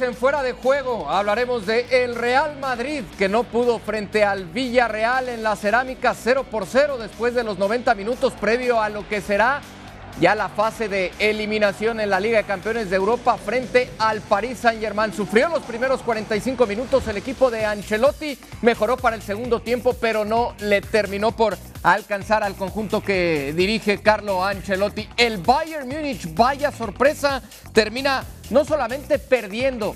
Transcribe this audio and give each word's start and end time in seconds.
En 0.00 0.14
fuera 0.14 0.42
de 0.42 0.52
juego. 0.52 1.08
Hablaremos 1.08 1.66
de 1.66 1.86
el 2.02 2.16
Real 2.16 2.56
Madrid 2.58 3.04
que 3.16 3.28
no 3.28 3.44
pudo 3.44 3.78
frente 3.78 4.24
al 4.24 4.46
Villarreal 4.46 5.28
en 5.28 5.44
la 5.44 5.54
cerámica 5.54 6.14
0 6.14 6.46
por 6.50 6.66
0 6.66 6.98
después 6.98 7.34
de 7.34 7.44
los 7.44 7.58
90 7.58 7.94
minutos 7.94 8.32
previo 8.32 8.80
a 8.80 8.88
lo 8.88 9.08
que 9.08 9.20
será 9.20 9.60
ya 10.20 10.34
la 10.34 10.48
fase 10.48 10.88
de 10.88 11.12
eliminación 11.18 12.00
en 12.00 12.10
la 12.10 12.20
Liga 12.20 12.38
de 12.38 12.44
Campeones 12.44 12.90
de 12.90 12.96
Europa 12.96 13.36
frente 13.36 13.90
al 13.98 14.20
Paris 14.20 14.58
Saint-Germain. 14.58 15.12
Sufrió 15.12 15.48
los 15.48 15.62
primeros 15.64 16.02
45 16.02 16.66
minutos 16.66 17.06
el 17.08 17.16
equipo 17.16 17.50
de 17.50 17.64
Ancelotti, 17.64 18.38
mejoró 18.62 18.96
para 18.96 19.16
el 19.16 19.22
segundo 19.22 19.60
tiempo, 19.60 19.94
pero 19.94 20.24
no 20.24 20.54
le 20.60 20.80
terminó 20.80 21.32
por 21.32 21.58
alcanzar 21.82 22.42
al 22.42 22.54
conjunto 22.54 23.02
que 23.02 23.52
dirige 23.56 24.00
Carlo 24.00 24.44
Ancelotti. 24.44 25.08
El 25.16 25.38
Bayern 25.38 25.88
Múnich, 25.88 26.32
vaya 26.34 26.70
sorpresa, 26.70 27.42
termina 27.72 28.24
no 28.50 28.64
solamente 28.64 29.18
perdiendo, 29.18 29.94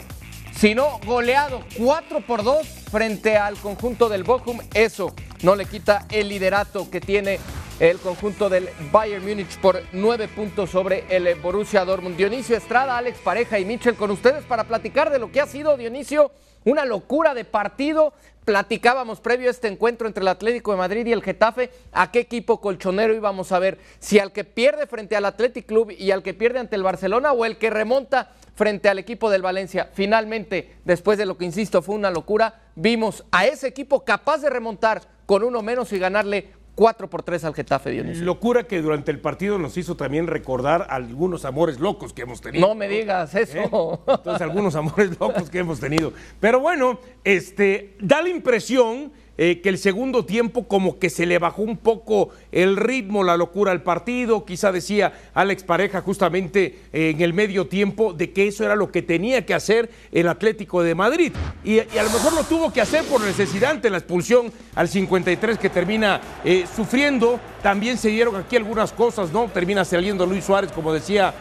sino 0.54 0.98
goleado 1.06 1.62
4 1.78 2.20
por 2.22 2.42
2 2.42 2.66
frente 2.88 3.36
al 3.36 3.56
conjunto 3.56 4.08
del 4.08 4.24
Bochum. 4.24 4.58
Eso 4.74 5.14
no 5.42 5.54
le 5.54 5.66
quita 5.66 6.06
el 6.10 6.28
liderato 6.28 6.90
que 6.90 7.00
tiene 7.00 7.38
el 7.80 7.98
conjunto 7.98 8.48
del 8.48 8.68
Bayern 8.90 9.24
Múnich 9.24 9.56
por 9.60 9.80
nueve 9.92 10.26
puntos 10.26 10.70
sobre 10.70 11.04
el 11.08 11.32
Borussia 11.36 11.84
Dortmund. 11.84 12.16
Dionisio 12.16 12.56
Estrada, 12.56 12.98
Alex 12.98 13.18
Pareja 13.18 13.58
y 13.58 13.64
Michel 13.64 13.94
con 13.94 14.10
ustedes 14.10 14.44
para 14.44 14.64
platicar 14.64 15.10
de 15.10 15.18
lo 15.18 15.30
que 15.30 15.40
ha 15.40 15.46
sido, 15.46 15.76
Dionisio, 15.76 16.32
una 16.64 16.84
locura 16.84 17.34
de 17.34 17.44
partido. 17.44 18.12
Platicábamos 18.44 19.20
previo 19.20 19.48
a 19.48 19.50
este 19.50 19.68
encuentro 19.68 20.08
entre 20.08 20.22
el 20.22 20.28
Atlético 20.28 20.72
de 20.72 20.78
Madrid 20.78 21.06
y 21.06 21.12
el 21.12 21.22
Getafe 21.22 21.70
a 21.92 22.10
qué 22.10 22.20
equipo 22.20 22.62
colchonero 22.62 23.14
íbamos 23.14 23.52
a 23.52 23.58
ver, 23.58 23.78
si 24.00 24.18
al 24.18 24.32
que 24.32 24.42
pierde 24.42 24.86
frente 24.86 25.16
al 25.16 25.26
Athletic 25.26 25.66
Club 25.66 25.90
y 25.90 26.10
al 26.12 26.22
que 26.22 26.32
pierde 26.32 26.58
ante 26.58 26.74
el 26.74 26.82
Barcelona 26.82 27.32
o 27.32 27.44
el 27.44 27.58
que 27.58 27.68
remonta 27.68 28.32
frente 28.54 28.88
al 28.88 28.98
equipo 28.98 29.30
del 29.30 29.42
Valencia. 29.42 29.90
Finalmente, 29.92 30.78
después 30.84 31.18
de 31.18 31.26
lo 31.26 31.36
que 31.36 31.44
insisto 31.44 31.82
fue 31.82 31.94
una 31.94 32.10
locura, 32.10 32.62
vimos 32.78 33.24
a 33.32 33.46
ese 33.46 33.66
equipo 33.66 34.04
capaz 34.04 34.38
de 34.38 34.50
remontar 34.50 35.02
con 35.26 35.42
uno 35.42 35.62
menos 35.62 35.92
y 35.92 35.98
ganarle 35.98 36.52
4 36.76 37.10
por 37.10 37.24
3 37.24 37.44
al 37.44 37.54
Getafe, 37.54 37.90
Dionisio. 37.90 38.24
Locura 38.24 38.68
que 38.68 38.80
durante 38.80 39.10
el 39.10 39.20
partido 39.20 39.58
nos 39.58 39.76
hizo 39.76 39.96
también 39.96 40.28
recordar 40.28 40.86
algunos 40.90 41.44
amores 41.44 41.80
locos 41.80 42.12
que 42.12 42.22
hemos 42.22 42.40
tenido. 42.40 42.66
No 42.66 42.76
me 42.76 42.86
digas 42.88 43.34
eso. 43.34 43.58
¿Eh? 43.58 44.12
Entonces, 44.14 44.42
algunos 44.42 44.76
amores 44.76 45.18
locos 45.18 45.50
que 45.50 45.58
hemos 45.58 45.80
tenido. 45.80 46.12
Pero 46.38 46.60
bueno, 46.60 47.00
este, 47.24 47.96
da 48.00 48.22
la 48.22 48.28
impresión 48.28 49.12
eh, 49.40 49.60
que 49.60 49.68
el 49.68 49.78
segundo 49.78 50.24
tiempo 50.24 50.66
como 50.66 50.98
que 50.98 51.10
se 51.10 51.24
le 51.24 51.38
bajó 51.38 51.62
un 51.62 51.76
poco 51.76 52.30
el 52.50 52.76
ritmo, 52.76 53.22
la 53.22 53.36
locura 53.36 53.70
al 53.70 53.84
partido. 53.84 54.44
Quizá 54.44 54.72
decía 54.72 55.12
Alex 55.32 55.62
Pareja 55.62 56.00
justamente 56.00 56.80
eh, 56.92 57.10
en 57.10 57.20
el 57.20 57.32
medio 57.32 57.68
tiempo 57.68 58.12
de 58.12 58.32
que 58.32 58.48
eso 58.48 58.64
era 58.64 58.74
lo 58.74 58.90
que 58.90 59.00
tenía 59.00 59.46
que 59.46 59.54
hacer 59.54 59.90
el 60.10 60.26
Atlético 60.26 60.82
de 60.82 60.96
Madrid. 60.96 61.32
Y, 61.62 61.78
a 61.78 62.02
lo 62.02 62.10
mejor 62.10 62.32
lo 62.32 62.42
tuvo 62.42 62.72
que 62.72 62.80
hacer 62.80 63.04
por 63.04 63.20
necesidad 63.20 63.70
ante 63.70 63.90
la 63.90 63.98
expulsión 63.98 64.52
al 64.74 64.88
53 64.88 65.56
que 65.56 65.70
termina 65.70 66.20
eh, 66.44 66.64
sufriendo. 66.74 67.38
También 67.62 67.96
se 67.96 68.08
dieron 68.08 68.34
aquí 68.34 68.56
algunas 68.56 68.92
cosas, 68.92 69.30
¿no? 69.32 69.48
Termina 69.48 69.84
saliendo 69.84 70.26
Luis 70.26 70.44
Suárez, 70.44 70.72
como 70.72 70.92
decía 70.92 71.32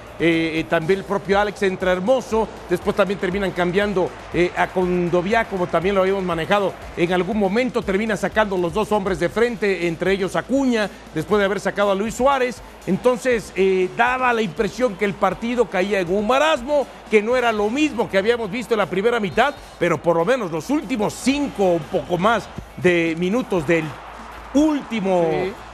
también 0.68 1.02
el 1.02 1.06
propio 1.06 1.40
Alex 1.40 1.62
entra 1.62 1.92
hermoso, 1.92 2.48
después 2.72 2.95
también 2.95 3.20
terminan 3.20 3.52
cambiando 3.52 4.09
a 4.56 4.66
Condovia, 4.66 5.45
como 5.45 5.68
también 5.68 5.94
lo 5.94 6.02
habíamos 6.02 6.23
manejado 6.23 6.73
en 6.98 7.14
algún 7.14 7.38
momento, 7.38 7.84
termina 7.88 8.18
sacando 8.18 8.58
los 8.58 8.74
dos 8.74 8.92
hombres 8.92 9.18
de 9.18 9.30
frente, 9.30 9.88
entre 9.88 10.12
ellos 10.12 10.36
Acuña, 10.36 10.90
después 11.16 11.40
de 11.40 11.46
haber 11.46 11.62
sacado 11.62 11.92
a 11.92 11.96
Luis 11.96 12.16
Suárez, 12.16 12.62
entonces 12.86 13.54
daba 13.96 14.34
la 14.34 14.42
impresión 14.42 14.98
que 14.98 15.06
el 15.06 15.14
partido 15.14 15.70
caía 15.70 16.02
en 16.02 16.14
un 16.14 16.28
marasmo, 16.28 16.86
que 17.10 17.22
no 17.22 17.38
era 17.38 17.53
lo 17.53 17.70
mismo 17.70 18.09
que 18.09 18.18
habíamos 18.18 18.52
visto 18.52 18.74
en 18.74 18.80
la 18.80 18.88
primera 18.88 19.22
mitad, 19.22 19.56
pero 19.80 19.97
por 19.97 20.18
lo 20.18 20.26
menos 20.26 20.52
los 20.52 20.70
últimos 20.70 21.14
cinco 21.14 21.64
o 21.64 21.74
un 21.76 21.84
poco 21.84 22.18
más 22.18 22.50
de 22.76 23.16
minutos 23.18 23.66
del 23.66 23.86
último 24.53 25.26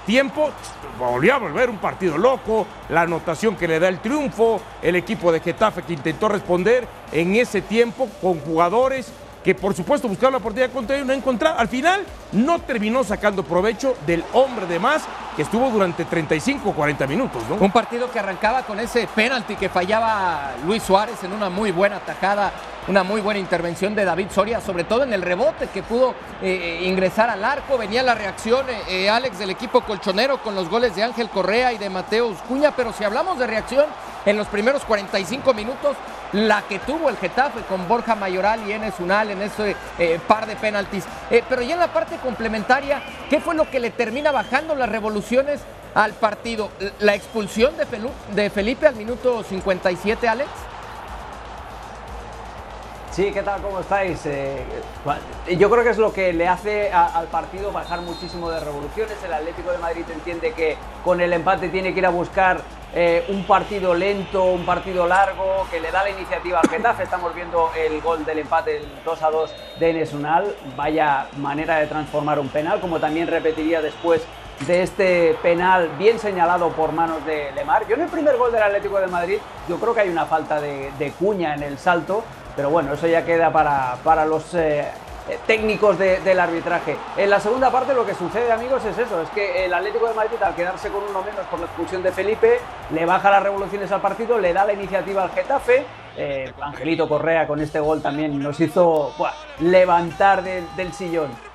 tiempo, 0.05 0.51
volvió 0.99 1.33
a 1.33 1.37
volver 1.39 1.67
un 1.71 1.77
partido 1.77 2.15
loco, 2.19 2.67
la 2.89 3.01
anotación 3.01 3.55
que 3.55 3.67
le 3.67 3.79
da 3.79 3.87
el 3.87 3.99
triunfo, 3.99 4.61
el 4.83 4.95
equipo 4.95 5.31
de 5.31 5.39
Getafe 5.39 5.81
que 5.81 5.93
intentó 5.93 6.29
responder 6.29 6.87
en 7.11 7.35
ese 7.35 7.61
tiempo 7.61 8.07
con 8.21 8.39
jugadores 8.39 9.11
que 9.43 9.53
por 9.55 9.73
supuesto 9.73 10.07
buscaron 10.07 10.33
la 10.33 10.37
oportunidad 10.37 10.71
contra 10.71 10.97
y 10.97 11.03
no 11.03 11.13
encontraron. 11.13 11.59
Al 11.59 11.67
final 11.67 12.03
no 12.31 12.59
terminó 12.59 13.03
sacando 13.03 13.43
provecho 13.43 13.95
del 14.05 14.23
hombre 14.33 14.65
de 14.65 14.79
más 14.79 15.03
que 15.35 15.41
estuvo 15.41 15.69
durante 15.69 16.05
35 16.05 16.69
o 16.69 16.73
40 16.73 17.07
minutos. 17.07 17.43
¿no? 17.49 17.55
Un 17.55 17.71
partido 17.71 18.11
que 18.11 18.19
arrancaba 18.19 18.63
con 18.63 18.79
ese 18.79 19.07
penalti 19.07 19.55
que 19.55 19.69
fallaba 19.69 20.51
Luis 20.65 20.83
Suárez 20.83 21.23
en 21.23 21.33
una 21.33 21.49
muy 21.49 21.71
buena 21.71 21.97
atacada, 21.97 22.51
una 22.87 23.03
muy 23.03 23.21
buena 23.21 23.39
intervención 23.39 23.95
de 23.95 24.05
David 24.05 24.27
Soria, 24.31 24.59
sobre 24.59 24.83
todo 24.83 25.03
en 25.03 25.13
el 25.13 25.21
rebote 25.21 25.67
que 25.67 25.83
pudo 25.83 26.11
eh, 26.41 26.79
eh, 26.81 26.85
ingresar 26.85 27.29
al 27.29 27.43
arco. 27.43 27.77
Venía 27.77 28.03
la 28.03 28.15
reacción, 28.15 28.65
eh, 28.89 29.09
Alex, 29.09 29.39
del 29.39 29.49
equipo 29.49 29.81
colchonero 29.81 30.39
con 30.39 30.55
los 30.55 30.69
goles 30.69 30.95
de 30.95 31.03
Ángel 31.03 31.29
Correa 31.29 31.73
y 31.73 31.77
de 31.77 31.89
Mateo 31.89 32.27
Uscuña, 32.27 32.71
pero 32.75 32.91
si 32.93 33.03
hablamos 33.03 33.39
de 33.39 33.47
reacción 33.47 33.85
en 34.25 34.37
los 34.37 34.47
primeros 34.47 34.83
45 34.83 35.53
minutos, 35.53 35.95
la 36.33 36.63
que 36.63 36.79
tuvo 36.79 37.09
el 37.09 37.17
Getafe 37.17 37.61
con 37.69 37.87
Borja 37.87 38.15
Mayoral 38.15 38.67
y 38.67 38.71
Enes 38.71 38.95
Unal 38.99 39.29
en 39.29 39.41
ese 39.41 39.75
par 40.27 40.47
de 40.47 40.55
penaltis. 40.55 41.03
pero 41.47 41.61
ya 41.61 41.73
en 41.73 41.79
la 41.79 41.93
parte 41.93 42.15
complementaria, 42.17 43.03
¿qué 43.29 43.39
fue 43.39 43.53
lo 43.53 43.69
que 43.69 43.79
le 43.79 43.91
termina 43.91 44.31
bajando 44.31 44.73
las 44.73 44.89
revoluciones 45.23 45.61
al 45.93 46.13
partido? 46.13 46.69
¿La 46.99 47.15
expulsión 47.15 47.73
de 47.77 48.49
Felipe 48.49 48.87
al 48.87 48.95
minuto 48.95 49.43
57, 49.43 50.27
Alex? 50.27 50.49
Sí, 53.11 53.29
¿qué 53.31 53.43
tal? 53.43 53.61
¿Cómo 53.61 53.79
estáis? 53.79 54.25
Eh, 54.25 54.65
yo 55.59 55.69
creo 55.69 55.83
que 55.83 55.91
es 55.91 55.99
lo 55.99 56.11
que 56.11 56.33
le 56.33 56.47
hace 56.47 56.91
al 56.91 57.27
partido 57.27 57.71
bajar 57.71 58.01
muchísimo 58.01 58.49
de 58.49 58.59
revoluciones. 58.59 59.15
El 59.23 59.33
Atlético 59.33 59.71
de 59.71 59.77
Madrid 59.77 60.03
entiende 60.11 60.51
que 60.53 60.77
con 61.03 61.21
el 61.21 61.31
empate 61.31 61.69
tiene 61.69 61.93
que 61.93 61.99
ir 61.99 62.05
a 62.07 62.09
buscar 62.09 62.61
eh, 62.95 63.23
un 63.29 63.45
partido 63.45 63.93
lento, 63.93 64.43
un 64.45 64.65
partido 64.65 65.05
largo, 65.05 65.67
que 65.69 65.79
le 65.79 65.91
da 65.91 66.03
la 66.03 66.09
iniciativa 66.09 66.59
al 66.59 66.67
Getafe. 66.67 67.03
Estamos 67.03 67.35
viendo 67.35 67.69
el 67.77 68.01
gol 68.01 68.25
del 68.25 68.39
empate, 68.39 68.77
el 68.77 68.87
2 69.05 69.21
a 69.21 69.29
2 69.29 69.55
de 69.79 69.89
Enes 69.91 70.13
Unal. 70.13 70.55
Vaya 70.75 71.27
manera 71.37 71.77
de 71.77 71.85
transformar 71.85 72.39
un 72.39 72.49
penal, 72.49 72.79
como 72.81 72.99
también 72.99 73.27
repetiría 73.27 73.79
después 73.83 74.23
de 74.61 74.83
este 74.83 75.35
penal 75.41 75.89
bien 75.97 76.19
señalado 76.19 76.69
por 76.69 76.91
manos 76.91 77.25
de 77.25 77.51
Lemar. 77.53 77.87
Yo 77.87 77.95
en 77.95 78.01
el 78.01 78.09
primer 78.09 78.37
gol 78.37 78.51
del 78.51 78.63
Atlético 78.63 78.99
de 78.99 79.07
Madrid, 79.07 79.37
yo 79.67 79.77
creo 79.77 79.93
que 79.93 80.01
hay 80.01 80.09
una 80.09 80.25
falta 80.25 80.61
de, 80.61 80.91
de 80.97 81.11
cuña 81.11 81.53
en 81.55 81.63
el 81.63 81.77
salto 81.77 82.23
pero 82.55 82.69
bueno, 82.69 82.93
eso 82.93 83.07
ya 83.07 83.25
queda 83.25 83.51
para, 83.51 84.25
los 84.25 84.53
eh, 84.53 84.81
eh, 85.29 85.39
técnicos 85.47 85.97
del 85.97 86.39
arbitraje. 86.39 86.97
En 87.17 87.29
la 87.29 87.39
segunda 87.39 87.71
parte 87.71 87.93
lo 87.93 88.05
que 88.05 88.13
sucede, 88.13 88.51
amigos, 88.51 88.83
es 88.85 88.97
eso, 88.97 89.21
es 89.21 89.29
que 89.29 89.65
el 89.65 89.73
Atlético 89.73 90.07
de 90.07 90.13
Madrid, 90.13 90.41
al 90.41 90.55
quedarse 90.55 90.89
con 90.89 91.03
uno 91.03 91.23
menos 91.23 91.45
por 91.49 91.59
la 91.59 91.65
expulsión 91.65 92.03
de 92.03 92.11
Felipe, 92.11 92.59
le 92.91 93.05
baja 93.05 93.31
las 93.31 93.43
revoluciones 93.43 93.91
al 93.91 94.01
partido, 94.01 94.37
le 94.37 94.53
da 94.53 94.65
la 94.65 94.73
iniciativa 94.73 95.23
al 95.23 95.31
Getafe. 95.31 95.85
Eh, 96.15 96.53
Angelito 96.61 97.09
Correa 97.09 97.47
con 97.47 97.59
este 97.59 97.79
gol 97.79 98.01
también 98.01 98.37
nos 98.39 98.59
hizo 98.59 99.13
levantar 99.59 100.43
del 100.43 100.93
sillón. 100.93 101.52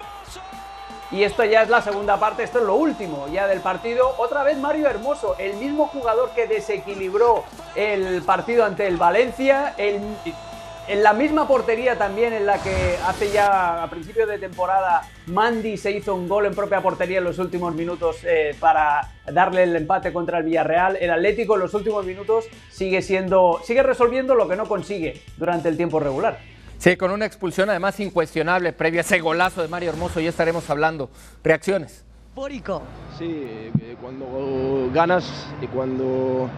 Y 1.11 1.23
esto 1.23 1.43
ya 1.45 1.63
es 1.63 1.71
la 1.71 1.81
segunda 1.81 2.19
parte, 2.19 2.43
esto 2.43 2.59
es 2.59 2.65
lo 2.65 2.75
último 2.75 3.29
ya 3.33 3.47
del 3.47 3.61
partido. 3.61 4.15
Otra 4.19 4.43
vez 4.43 4.59
Mario 4.59 4.89
Hermoso, 4.89 5.37
el 5.39 5.57
mismo 5.57 5.87
jugador 5.87 6.31
que 6.35 6.47
desequilibró 6.47 7.45
el 7.75 8.23
partido 8.23 8.65
ante 8.65 8.87
el 8.87 8.99
Valencia, 8.99 9.75
en 9.79 11.03
la 11.03 11.13
misma 11.13 11.47
portería 11.47 11.97
también 11.97 12.33
en 12.33 12.47
la 12.47 12.63
que 12.63 12.97
hace 13.07 13.31
ya 13.31 13.83
a 13.83 13.91
principio 13.91 14.27
de 14.27 14.39
temporada 14.39 15.03
Mandy 15.27 15.77
se 15.77 15.93
hizo 15.93 16.15
un 16.15 16.29
gol 16.29 16.47
en 16.47 16.55
propia 16.55 16.81
portería 16.81 17.19
en 17.19 17.25
los 17.25 17.39
últimos 17.39 17.75
minutos 17.75 18.17
eh, 18.25 18.55
para 18.59 19.12
darle 19.27 19.65
el 19.65 19.77
empate 19.77 20.12
contra 20.15 20.38
el 20.38 20.44
Villarreal. 20.44 20.97
El 20.97 21.11
Atlético 21.11 21.55
en 21.55 21.61
los 21.61 21.75
últimos 21.75 22.05
minutos 22.06 22.47
sigue 22.71 23.03
siendo, 23.03 23.61
sigue 23.65 23.82
resolviendo 23.82 24.35
lo 24.35 24.49
que 24.49 24.56
no 24.56 24.67
consigue 24.67 25.23
durante 25.37 25.69
el 25.69 25.77
tiempo 25.77 26.00
regular. 26.00 26.38
Sí, 26.79 26.97
con 26.97 27.11
una 27.11 27.27
expulsión 27.27 27.69
además 27.71 27.99
incuestionable 27.99 28.73
previa 28.73 29.01
a 29.01 29.03
ese 29.03 29.19
golazo 29.19 29.63
de 29.63 29.69
Mario 29.69 29.91
Hermoso, 29.91 30.21
ya 30.21 30.29
estaremos 30.29 30.71
hablando. 30.71 31.11
Reacciones. 31.43 32.05
Pórico. 32.37 32.83
Sí, 33.19 33.27
eh, 33.27 33.97
cuando 34.01 34.89
ganas 34.95 35.49
y 35.61 35.67
cuando 35.67 36.49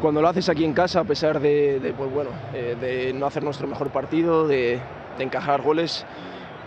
cuando 0.00 0.22
lo 0.22 0.28
haces 0.28 0.48
aquí 0.48 0.64
en 0.64 0.72
casa, 0.72 1.00
a 1.00 1.04
pesar 1.04 1.40
de, 1.40 1.92
pues 1.96 2.12
bueno, 2.12 2.30
eh, 2.54 2.76
de 2.80 3.12
no 3.12 3.26
hacer 3.26 3.42
nuestro 3.42 3.66
mejor 3.66 3.90
partido, 3.90 4.46
de, 4.46 4.78
encajar 5.18 5.62
goles, 5.62 6.06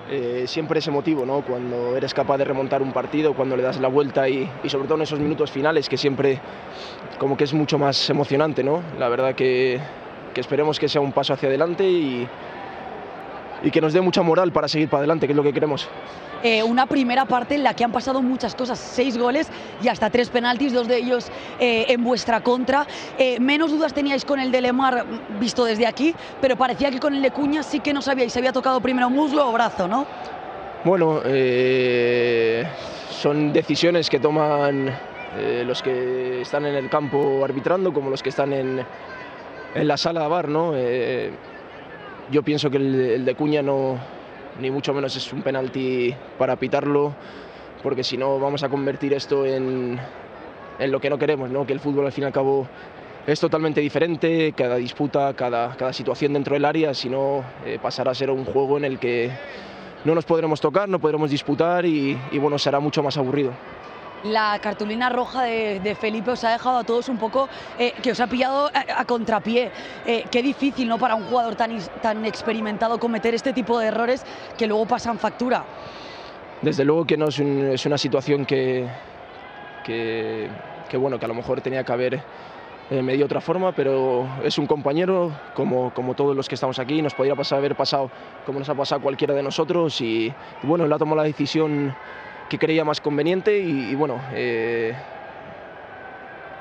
eh, 0.10 0.44
siempre 0.46 0.80
ese 0.80 0.92
motivo, 0.92 1.26
¿no? 1.26 1.42
Cuando 1.42 1.96
eres 1.96 2.14
capaz 2.14 2.38
de 2.38 2.44
remontar 2.44 2.82
un 2.82 2.92
partido, 2.92 3.34
cuando 3.34 3.56
le 3.56 3.64
das 3.64 3.80
la 3.80 3.88
vuelta 3.88 4.28
y, 4.28 4.50
sobre 4.68 4.90
todo 4.90 4.96
en 4.96 5.04
esos 5.04 5.20
minutos 5.20 5.52
finales 5.52 5.88
que 5.88 5.96
siempre 5.96 6.42
como 7.18 7.38
que 7.38 7.46
es 7.46 7.54
mucho 7.54 7.80
más 7.80 8.10
emocionante, 8.10 8.62
¿no? 8.62 8.82
La 9.00 9.08
verdad 9.08 9.36
que, 9.36 9.80
esperemos 10.40 10.80
que 10.80 10.88
sea 10.88 11.02
un 11.02 11.12
paso 11.12 11.34
hacia 11.34 11.50
adelante 11.50 11.84
y, 11.84 12.28
y 13.64 13.72
que 13.72 13.82
nos 13.82 13.94
dé 13.94 14.02
mucha 14.02 14.22
moral 14.22 14.52
para 14.52 14.68
seguir 14.68 14.90
para 14.90 15.00
adelante, 15.00 15.28
que 15.28 15.34
es 15.34 15.38
lo 15.38 15.44
que 15.44 15.54
queremos. 15.54 15.90
Eh, 16.44 16.64
una 16.64 16.88
primera 16.88 17.26
parte 17.26 17.56
en 17.56 17.64
la 17.64 17.76
que 17.76 17.84
han 17.84 17.92
pasado 17.92 18.22
muchas 18.22 18.56
cosas, 18.56 18.80
seis 18.80 19.18
goles 19.18 19.48
y 19.82 19.88
hasta 19.88 20.10
tres 20.10 20.30
penaltis, 20.30 20.74
dos 20.74 20.88
de 20.88 20.98
ellos 20.98 21.32
eh, 21.60 21.86
en 21.90 22.04
vuestra 22.04 22.42
contra. 22.42 22.88
Eh, 23.18 23.40
menos 23.40 23.70
dudas 23.72 23.94
teníais 23.94 24.26
con 24.26 24.40
el 24.40 24.52
de 24.52 24.62
Lemar 24.62 25.06
visto 25.40 25.66
desde 25.66 25.86
aquí, 25.86 26.16
pero 26.42 26.56
parecía 26.56 26.90
que 26.90 27.00
con 27.00 27.14
el 27.14 27.22
de 27.22 27.32
Cuña 27.32 27.62
sí 27.62 27.80
que 27.80 27.94
no 27.94 28.02
sabíais 28.02 28.34
si 28.34 28.40
había 28.40 28.54
tocado 28.54 28.82
primero 28.82 29.10
muslo 29.10 29.48
o 29.48 29.52
brazo, 29.52 29.88
¿no? 29.88 30.08
Bueno, 30.84 31.22
son 33.12 33.54
decisiones 33.54 34.10
que 34.10 34.20
toman 34.20 34.92
los 35.64 35.84
que 35.84 36.42
están 36.42 36.66
en 36.66 36.74
el 36.74 36.90
campo 36.90 37.46
arbitrando 37.46 37.94
como 37.94 38.10
los 38.10 38.24
que 38.24 38.30
están 38.30 38.52
en, 38.52 38.84
en 39.76 39.88
la 39.88 39.98
sala 39.98 40.24
de 40.24 40.28
bar, 40.28 40.50
¿no? 40.50 40.74
yo 42.32 42.44
pienso 42.44 42.70
que 42.70 42.78
el 42.78 43.26
de 43.26 43.36
Cuña 43.36 43.62
no 43.62 43.98
ni 44.60 44.72
mucho 44.72 44.94
menos 44.94 45.16
es 45.16 45.32
un 45.34 45.42
penalti 45.42 46.14
para 46.38 46.56
pitarlo, 46.56 47.14
porque 47.84 48.04
si 48.04 48.18
no 48.18 48.40
vamos 48.40 48.64
a 48.64 48.70
convertir 48.70 49.14
esto 49.14 49.46
en, 49.46 50.00
en 50.80 50.92
lo 50.92 51.00
que 51.00 51.10
no 51.10 51.18
queremos, 51.18 51.50
¿no? 51.50 51.66
que 51.66 51.74
el 51.74 51.80
fútbol 51.80 52.06
al 52.06 52.12
fin 52.12 52.24
y 52.24 52.28
al 52.28 52.34
cabo 52.34 52.68
es 53.26 53.40
totalmente 53.40 53.82
diferente, 53.82 54.54
cada 54.56 54.76
disputa, 54.76 55.34
cada, 55.34 55.76
cada 55.76 55.94
situación 55.94 56.34
dentro 56.34 56.54
del 56.54 56.66
área, 56.66 56.94
si 56.94 57.10
no 57.10 57.44
eh, 57.66 57.80
pasará 57.82 58.12
a 58.12 58.16
ser 58.16 58.32
un 58.32 58.46
juego 58.46 58.78
en 58.78 58.86
el 58.86 59.00
que 59.00 59.32
no 60.06 60.16
nos 60.16 60.26
podremos 60.26 60.60
tocar, 60.60 60.90
no 60.90 61.00
podremos 61.00 61.30
disputar 61.30 61.86
y, 61.86 62.18
y 62.32 62.38
bueno, 62.40 62.58
será 62.58 62.80
mucho 62.80 63.04
más 63.04 63.18
aburrido 63.18 63.52
la 64.24 64.60
cartulina 64.60 65.10
roja 65.10 65.44
de, 65.44 65.96
Felipe 66.00 66.32
os 66.32 66.44
ha 66.44 66.52
dejado 66.52 66.80
a 66.80 66.84
todos 66.84 67.10
un 67.10 67.18
poco 67.18 67.50
eh, 67.78 67.94
que 68.02 68.12
os 68.12 68.20
ha 68.20 68.28
pillado 68.28 68.70
a, 68.74 69.06
contrapié. 69.06 69.72
Eh, 70.06 70.26
qué 70.30 70.42
difícil 70.42 70.88
¿no? 70.88 70.98
para 70.98 71.16
un 71.16 71.26
jugador 71.26 71.56
tan, 71.56 71.78
tan 72.02 72.26
experimentado 72.26 73.00
cometer 73.00 73.34
este 73.34 73.54
tipo 73.54 73.80
de 73.80 73.88
errores 73.88 74.26
que 74.58 74.68
luego 74.68 74.86
pasan 74.86 75.20
factura. 75.20 75.64
Desde 76.62 76.86
luego 76.86 77.06
que 77.06 77.18
no 77.18 77.28
es, 77.28 77.86
una 77.86 77.98
situación 77.98 78.46
que, 78.46 78.88
que, 79.84 80.50
bueno, 80.94 81.18
que 81.18 81.26
a 81.26 81.28
lo 81.28 81.34
mejor 81.34 81.62
tenía 81.62 81.84
que 81.84 81.92
haber 81.92 82.22
eh, 82.92 83.24
otra 83.24 83.42
forma, 83.42 83.72
pero 83.72 84.28
es 84.44 84.60
un 84.60 84.68
compañero 84.68 85.32
como, 85.56 85.92
como 85.92 86.14
todos 86.14 86.36
los 86.36 86.48
que 86.48 86.56
estamos 86.56 86.78
aquí, 86.78 87.02
nos 87.02 87.16
podría 87.16 87.36
pasar, 87.36 87.58
haber 87.58 87.76
pasado 87.76 88.12
como 88.46 88.60
nos 88.60 88.70
ha 88.70 88.76
pasado 88.76 89.02
cualquiera 89.02 89.34
de 89.34 89.42
nosotros 89.42 90.00
y, 90.02 90.28
y 90.28 90.68
bueno, 90.68 90.86
él 90.86 90.94
ha 90.94 91.00
tomado 91.00 91.18
la 91.18 91.24
decisión 91.24 91.96
que 92.52 92.60
creía 92.60 92.84
más 92.84 93.00
conveniente 93.00 93.60
y, 93.60 93.96
bueno, 93.96 94.20
eh, 94.34 94.94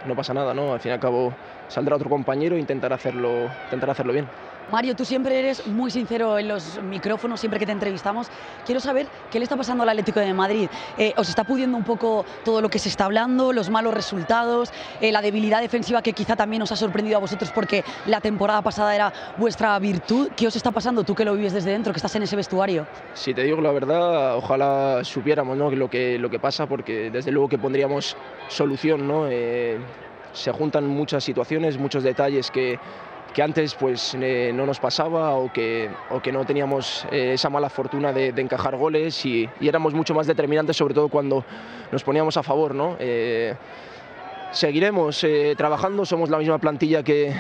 no 0.07 0.15
pasa 0.15 0.33
nada, 0.33 0.55
¿no? 0.55 0.73
Al 0.73 0.79
fin 0.79 0.91
y 0.91 0.95
al 0.95 1.01
cabo 1.01 1.35
saldrá 1.67 1.97
otro 1.97 2.09
compañero 2.09 2.55
e 2.55 2.61
intentar 2.61 2.93
hacerlo, 2.93 3.51
intentar 3.65 3.91
hacerlo 3.91 4.13
bien. 4.13 4.29
Mario, 4.71 4.95
tú 4.95 5.05
siempre 5.05 5.39
eres 5.39 5.67
muy 5.67 5.91
sincero 5.91 6.39
en 6.39 6.49
los 6.49 6.81
micrófonos, 6.83 7.41
siempre 7.41 7.59
que 7.59 7.67
te 7.67 7.73
entrevistamos. 7.73 8.29
Quiero 8.65 8.81
saber 8.81 9.07
qué 9.31 9.39
le 9.39 9.45
está 9.45 9.57
pasando 9.57 9.83
al 9.83 9.89
Atlético 9.89 10.21
de 10.21 10.33
Madrid. 10.33 10.69
Eh, 10.97 11.13
¿Os 11.17 11.29
está 11.29 11.45
pudiendo 11.45 11.77
un 11.77 11.85
poco 11.85 12.25
todo 12.45 12.61
lo 12.61 12.69
que 12.69 12.79
se 12.79 12.89
está 12.89 13.07
hablando, 13.07 13.53
los 13.53 13.69
malos 13.71 13.93
resultados, 13.95 14.73
eh, 15.01 15.11
la 15.11 15.23
debilidad 15.23 15.61
defensiva 15.61 16.03
que 16.03 16.13
quizá 16.13 16.37
también 16.37 16.63
os 16.63 16.71
ha 16.71 16.77
sorprendido 16.77 17.17
a 17.17 17.21
vosotros 17.21 17.51
porque 17.53 17.85
la 18.07 18.21
temporada 18.21 18.63
pasada 18.63 18.95
era 18.95 19.13
vuestra 19.39 19.79
virtud? 19.79 20.31
¿Qué 20.37 20.47
os 20.47 20.55
está 20.55 20.71
pasando 20.71 21.03
tú 21.03 21.15
que 21.15 21.25
lo 21.25 21.35
vives 21.35 21.53
desde 21.53 21.73
dentro, 21.73 21.93
que 21.93 21.99
estás 21.99 22.15
en 22.15 22.23
ese 22.23 22.37
vestuario? 22.37 22.87
Si 23.15 23.35
te 23.35 23.43
digo 23.43 23.61
la 23.61 23.73
verdad, 23.73 24.37
ojalá 24.37 25.03
supiéramos 25.03 25.57
¿no? 25.57 25.71
lo, 25.71 25.91
que, 25.91 26.19
lo 26.19 26.31
que 26.31 26.39
pasa 26.39 26.67
porque 26.67 27.11
desde 27.11 27.33
luego 27.33 27.49
que 27.49 27.59
pondríamos 27.59 28.17
solución. 28.49 29.09
¿no? 29.09 29.27
Eh, 29.29 29.79
se 30.33 30.53
juntan 30.53 30.87
muchas 30.87 31.25
situaciones, 31.25 31.79
muchos 31.79 32.03
detalles 32.03 32.51
que 32.51 32.79
que 33.33 33.43
antes 33.43 33.75
pues 33.75 34.17
eh, 34.21 34.53
no 34.55 34.67
nos 34.67 34.81
pasaba 34.81 35.35
o 35.35 35.53
que, 35.53 35.91
o 36.11 36.21
que 36.21 36.33
no 36.33 36.45
teníamos 36.45 37.07
eh, 37.11 37.33
esa 37.35 37.49
mala 37.51 37.69
fortuna 37.69 38.13
de, 38.13 38.29
encajar 38.29 38.77
goles 38.77 39.25
y, 39.25 39.49
éramos 39.61 39.95
mucho 39.95 40.15
más 40.15 40.27
determinantes, 40.27 40.77
sobre 40.77 40.95
todo 40.95 41.09
cuando 41.09 41.45
nos 41.93 42.03
poníamos 42.03 42.37
a 42.37 42.43
favor. 42.43 42.75
¿no? 42.75 42.97
Eh, 42.99 43.55
seguiremos 44.53 45.25
trabajando, 45.57 46.05
somos 46.05 46.31
la 46.31 46.39
misma 46.39 46.59
plantilla 46.59 47.03
que, 47.03 47.35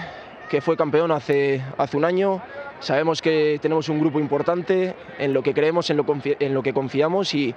que 0.49 0.61
fue 0.61 0.77
campeón 0.77 1.11
hace, 1.11 1.63
hace 1.79 1.97
un 1.97 2.05
año. 2.05 2.41
Sabemos 2.81 3.21
que 3.21 3.59
tenemos 3.61 3.89
un 3.89 4.01
grupo 4.01 4.21
importante 4.21 4.95
en 5.19 5.33
lo 5.33 5.43
que 5.43 5.53
creemos, 5.53 5.91
en 5.91 5.97
lo, 5.97 6.07
en 6.25 6.55
lo 6.55 6.63
que 6.63 6.73
confiamos 6.73 7.35
y, 7.35 7.55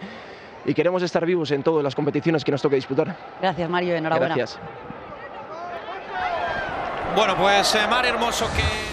y, 0.66 0.74
queremos 0.74 1.02
estar 1.04 1.26
vivos 1.26 1.52
en 1.52 1.64
todas 1.64 1.84
las 1.84 1.96
competiciones 1.96 2.44
que 2.44 2.52
nos 2.52 2.62
toque 2.62 2.76
disputar. 2.76 3.16
Gracias 3.42 3.70
Mario, 3.70 3.96
enhorabuena. 3.96 4.36
Gracias. 4.36 4.60
Bueno, 7.16 7.38
pues 7.38 7.76
eh, 7.76 7.86
Mar 7.88 8.06
Hermoso 8.08 8.50
que 8.56 8.93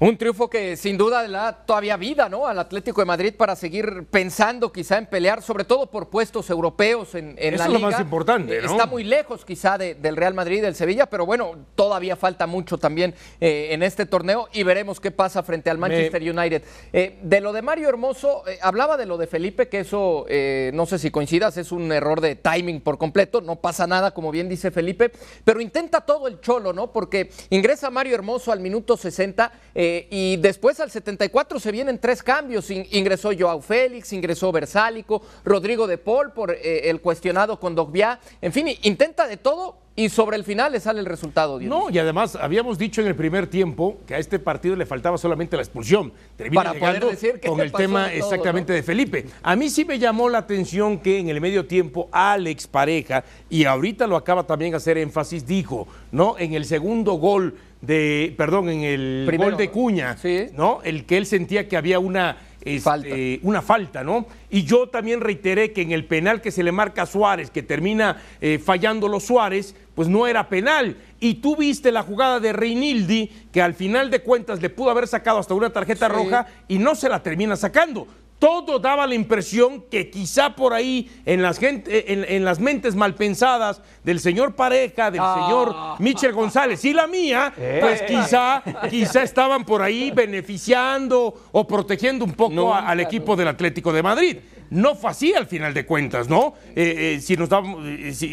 un 0.00 0.16
triunfo 0.16 0.48
que 0.48 0.76
sin 0.76 0.96
duda 0.96 1.24
le 1.24 1.32
da 1.32 1.52
todavía 1.52 1.96
vida 1.96 2.28
¿no? 2.28 2.46
al 2.46 2.58
Atlético 2.58 3.00
de 3.00 3.04
Madrid 3.06 3.34
para 3.36 3.56
seguir 3.56 4.06
pensando 4.10 4.70
quizá 4.70 4.96
en 4.98 5.06
pelear, 5.06 5.42
sobre 5.42 5.64
todo 5.64 5.90
por 5.90 6.08
puestos 6.08 6.50
europeos 6.50 7.16
en, 7.16 7.34
en 7.38 7.54
Eso 7.54 7.64
la 7.64 7.66
es 7.66 7.72
lo 7.72 7.80
más 7.80 8.00
importante. 8.00 8.62
¿no? 8.62 8.70
Está 8.70 8.86
muy 8.86 9.02
lejos 9.02 9.44
quizá 9.44 9.76
del 9.76 10.16
Real 10.16 10.34
Madrid, 10.34 10.62
del 10.62 10.76
Sevilla, 10.76 11.06
pero 11.06 11.26
bueno, 11.26 11.56
todavía 11.74 12.14
falta 12.14 12.46
mucho 12.46 12.78
también 12.78 13.14
eh, 13.40 13.68
en 13.72 13.82
este 13.82 14.06
torneo 14.06 14.48
y 14.52 14.62
veremos 14.62 15.00
qué 15.00 15.10
pasa 15.10 15.42
frente 15.42 15.68
al 15.68 15.78
Manchester 15.78 16.22
United. 16.22 16.62
Eh, 16.92 17.18
de 17.22 17.40
lo 17.40 17.52
de 17.52 17.62
Mario 17.62 17.88
Hermoso, 17.88 18.44
eh, 18.46 18.58
hablaba 18.62 18.96
de 18.96 19.06
lo 19.06 19.18
de 19.18 19.26
Felipe, 19.26 19.68
que 19.68 19.80
eso, 19.80 20.26
no 20.72 20.86
sé 20.86 20.98
si 20.98 21.10
coincidas, 21.10 21.56
es 21.56 21.72
un 21.72 21.90
error 21.90 22.20
de 22.20 22.36
timing 22.36 22.80
por 22.82 22.98
completo, 22.98 23.40
no 23.40 23.56
pasa 23.56 23.86
nada, 23.88 24.12
como 24.12 24.30
bien 24.30 24.48
dice 24.48 24.70
Felipe, 24.70 25.10
pero 25.44 25.60
intenta 25.60 26.02
todo 26.02 26.28
el 26.28 26.40
cholo, 26.40 26.72
¿no? 26.72 26.92
Porque 26.92 27.30
ingresa 27.50 27.90
Mario 27.90 28.14
Hermoso 28.14 28.52
al 28.52 28.60
minuto 28.60 28.96
60 28.96 29.50
eh, 29.88 30.06
y 30.10 30.36
después 30.36 30.78
al 30.80 30.90
74 30.90 31.58
se 31.58 31.72
vienen 31.72 31.98
tres 31.98 32.22
cambios. 32.22 32.70
ingresó 32.70 33.30
Joao 33.38 33.60
Félix, 33.60 34.12
ingresó 34.12 34.52
Versálico, 34.52 35.22
Rodrigo 35.44 35.86
de 35.86 35.98
Paul 35.98 36.32
por 36.32 36.52
eh, 36.52 36.90
el 36.90 37.00
cuestionado 37.00 37.58
con 37.58 37.74
Dogbia. 37.74 38.20
En 38.40 38.52
fin, 38.52 38.68
intenta 38.82 39.26
de 39.26 39.36
todo 39.36 39.88
y 39.98 40.10
sobre 40.10 40.36
el 40.36 40.44
final 40.44 40.70
le 40.70 40.78
sale 40.78 41.00
el 41.00 41.06
resultado. 41.06 41.58
No, 41.58 41.90
y 41.90 41.98
además 41.98 42.36
habíamos 42.36 42.78
dicho 42.78 43.00
en 43.00 43.08
el 43.08 43.16
primer 43.16 43.48
tiempo 43.48 43.98
que 44.06 44.14
a 44.14 44.18
este 44.18 44.38
partido 44.38 44.76
le 44.76 44.86
faltaba 44.86 45.18
solamente 45.18 45.56
la 45.56 45.62
expulsión. 45.62 46.12
Termina 46.36 46.62
Para 46.62 46.78
poder 46.78 47.04
decir 47.04 47.40
con 47.44 47.58
el 47.58 47.72
tema 47.72 48.12
exactamente 48.12 48.72
de 48.72 48.84
Felipe. 48.84 49.26
A 49.42 49.56
mí 49.56 49.68
sí 49.68 49.84
me 49.84 49.98
llamó 49.98 50.28
la 50.28 50.38
atención 50.38 51.00
que 51.00 51.18
en 51.18 51.30
el 51.30 51.40
medio 51.40 51.66
tiempo 51.66 52.08
Alex 52.12 52.68
Pareja, 52.68 53.24
y 53.50 53.64
ahorita 53.64 54.06
lo 54.06 54.14
acaba 54.14 54.46
también 54.46 54.72
hacer 54.76 54.98
énfasis, 54.98 55.44
dijo, 55.44 55.88
¿no? 56.12 56.38
En 56.38 56.54
el 56.54 56.64
segundo 56.64 57.14
gol 57.14 57.56
de, 57.80 58.34
perdón, 58.36 58.68
en 58.68 58.82
el 58.82 59.30
gol 59.36 59.56
de 59.56 59.70
Cuña, 59.70 60.16
¿no? 60.54 60.80
El 60.82 61.04
que 61.04 61.16
él 61.16 61.26
sentía 61.26 61.68
que 61.68 61.76
había 61.76 61.98
una 61.98 62.36
falta. 62.80 63.08
Este, 63.08 63.40
una 63.42 63.62
falta, 63.62 64.04
¿no? 64.04 64.26
Y 64.50 64.64
yo 64.64 64.88
también 64.88 65.20
reiteré 65.20 65.72
que 65.72 65.82
en 65.82 65.92
el 65.92 66.04
penal 66.04 66.40
que 66.40 66.50
se 66.50 66.62
le 66.62 66.72
marca 66.72 67.02
a 67.02 67.06
Suárez, 67.06 67.50
que 67.50 67.62
termina 67.62 68.20
eh, 68.40 68.58
fallando 68.58 69.08
los 69.08 69.24
Suárez, 69.24 69.74
pues 69.94 70.08
no 70.08 70.26
era 70.26 70.48
penal. 70.48 70.96
Y 71.20 71.34
tú 71.34 71.56
viste 71.56 71.92
la 71.92 72.02
jugada 72.02 72.40
de 72.40 72.52
Reinildi, 72.52 73.30
que 73.52 73.62
al 73.62 73.74
final 73.74 74.10
de 74.10 74.20
cuentas 74.20 74.60
le 74.60 74.70
pudo 74.70 74.90
haber 74.90 75.06
sacado 75.06 75.38
hasta 75.38 75.54
una 75.54 75.70
tarjeta 75.70 76.08
roja 76.08 76.46
y 76.66 76.78
no 76.78 76.94
se 76.94 77.08
la 77.08 77.22
termina 77.22 77.56
sacando 77.56 78.06
todo 78.38 78.78
daba 78.78 79.06
la 79.06 79.14
impresión 79.14 79.82
que 79.90 80.10
quizá 80.10 80.54
por 80.54 80.72
ahí 80.72 81.10
en 81.26 81.42
las, 81.42 81.58
gente, 81.58 82.34
en, 82.34 82.44
las 82.44 82.60
mentes 82.60 82.94
malpensadas 82.94 83.82
del 84.04 84.20
señor 84.20 84.54
Pareja, 84.54 85.10
del 85.10 85.20
ah. 85.22 85.34
señor 85.34 85.74
Michel 85.98 86.32
González 86.32 86.84
y 86.84 86.92
la 86.92 87.06
mía, 87.06 87.52
eh. 87.58 87.78
pues 87.80 88.02
quizá, 88.02 88.62
quizá 88.88 89.22
estaban 89.22 89.64
por 89.64 89.82
ahí 89.82 90.12
beneficiando 90.12 91.34
o 91.50 91.66
protegiendo 91.66 92.24
un 92.24 92.32
poco 92.32 92.74
al 92.74 93.00
equipo 93.00 93.34
del 93.34 93.48
Atlético 93.48 93.92
de 93.92 94.02
Madrid. 94.02 94.36
No 94.70 94.94
fue 94.94 95.10
así 95.10 95.34
al 95.34 95.46
final 95.46 95.72
de 95.72 95.86
cuentas, 95.86 96.28
¿no? 96.28 96.54
Eh, 96.76 97.16
eh, 97.16 97.20
si 97.20 97.36
nos 97.36 97.48
damos, 97.48 97.82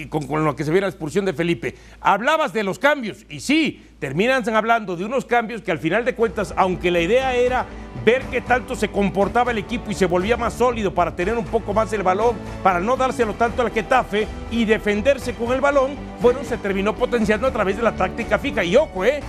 con, 0.09 0.43
lo 0.43 0.55
que 0.55 0.63
se 0.63 0.71
ve 0.71 0.81
la 0.81 0.87
expulsión 0.87 1.25
de 1.25 1.33
Felipe. 1.33 1.75
Hablabas 2.01 2.51
de 2.51 2.63
los 2.63 2.77
cambios, 2.79 3.25
y 3.29 3.39
sí, 3.39 3.83
terminan 3.99 4.47
hablando 4.53 4.95
de 4.95 5.05
unos 5.05 5.25
cambios 5.25 5.61
que 5.61 5.71
al 5.71 5.79
final 5.79 6.03
de 6.03 6.13
cuentas, 6.13 6.53
aunque 6.57 6.91
la 6.91 6.99
idea 6.99 7.35
era 7.35 7.65
ver 8.03 8.21
qué 8.23 8.41
tanto 8.41 8.75
se 8.75 8.89
comportaba 8.89 9.51
el 9.51 9.57
equipo 9.57 9.89
y 9.91 9.95
se 9.95 10.05
volvía 10.05 10.37
más 10.37 10.53
sólido 10.53 10.93
para 10.93 11.15
tener 11.15 11.37
un 11.37 11.45
poco 11.45 11.73
más 11.73 11.91
el 11.93 12.03
balón, 12.03 12.35
para 12.61 12.79
no 12.79 12.97
dárselo 12.97 13.33
tanto 13.35 13.61
al 13.61 13.71
Getafe 13.71 14.27
y 14.51 14.65
defenderse 14.65 15.33
con 15.33 15.53
el 15.53 15.61
balón, 15.61 15.95
bueno, 16.21 16.43
se 16.43 16.57
terminó 16.57 16.95
potenciando 16.95 17.47
a 17.47 17.51
través 17.51 17.77
de 17.77 17.83
la 17.83 17.95
táctica 17.95 18.37
fija. 18.37 18.63
Y 18.63 18.75
ojo, 18.75 19.05
¿eh? 19.05 19.21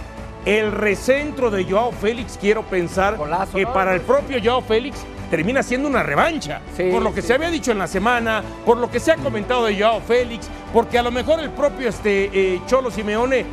El 0.45 0.71
recentro 0.71 1.51
de 1.51 1.65
Joao 1.65 1.91
Félix, 1.91 2.39
quiero 2.41 2.63
pensar 2.63 3.19
que 3.53 3.67
para 3.67 3.95
el 3.95 4.01
propio 4.01 4.39
Joao 4.43 4.63
Félix 4.63 5.05
termina 5.31 5.63
siendo 5.63 5.89
una 5.89 6.03
revancha. 6.03 6.61
por 6.91 7.03
lo 7.03 7.15
que 7.15 7.23
se 7.23 7.35
había 7.35 7.51
dicho 7.51 7.73
en 7.73 7.79
la 7.79 7.87
semana, 7.87 8.43
por 8.65 8.79
lo 8.79 8.91
que 8.91 9.01
se 9.01 9.13
ha 9.13 9.17
comentado 9.17 9.67
de 9.67 9.79
Joao 9.79 10.01
Félix, 10.01 10.49
porque 10.73 10.99
a 10.99 11.03
lo 11.03 11.11
mejor 11.11 11.41
el 11.41 11.51
propio 11.51 11.89
este, 11.89 12.31
eh, 12.33 12.61
Cholo 12.67 12.91
Simeone 12.91 13.45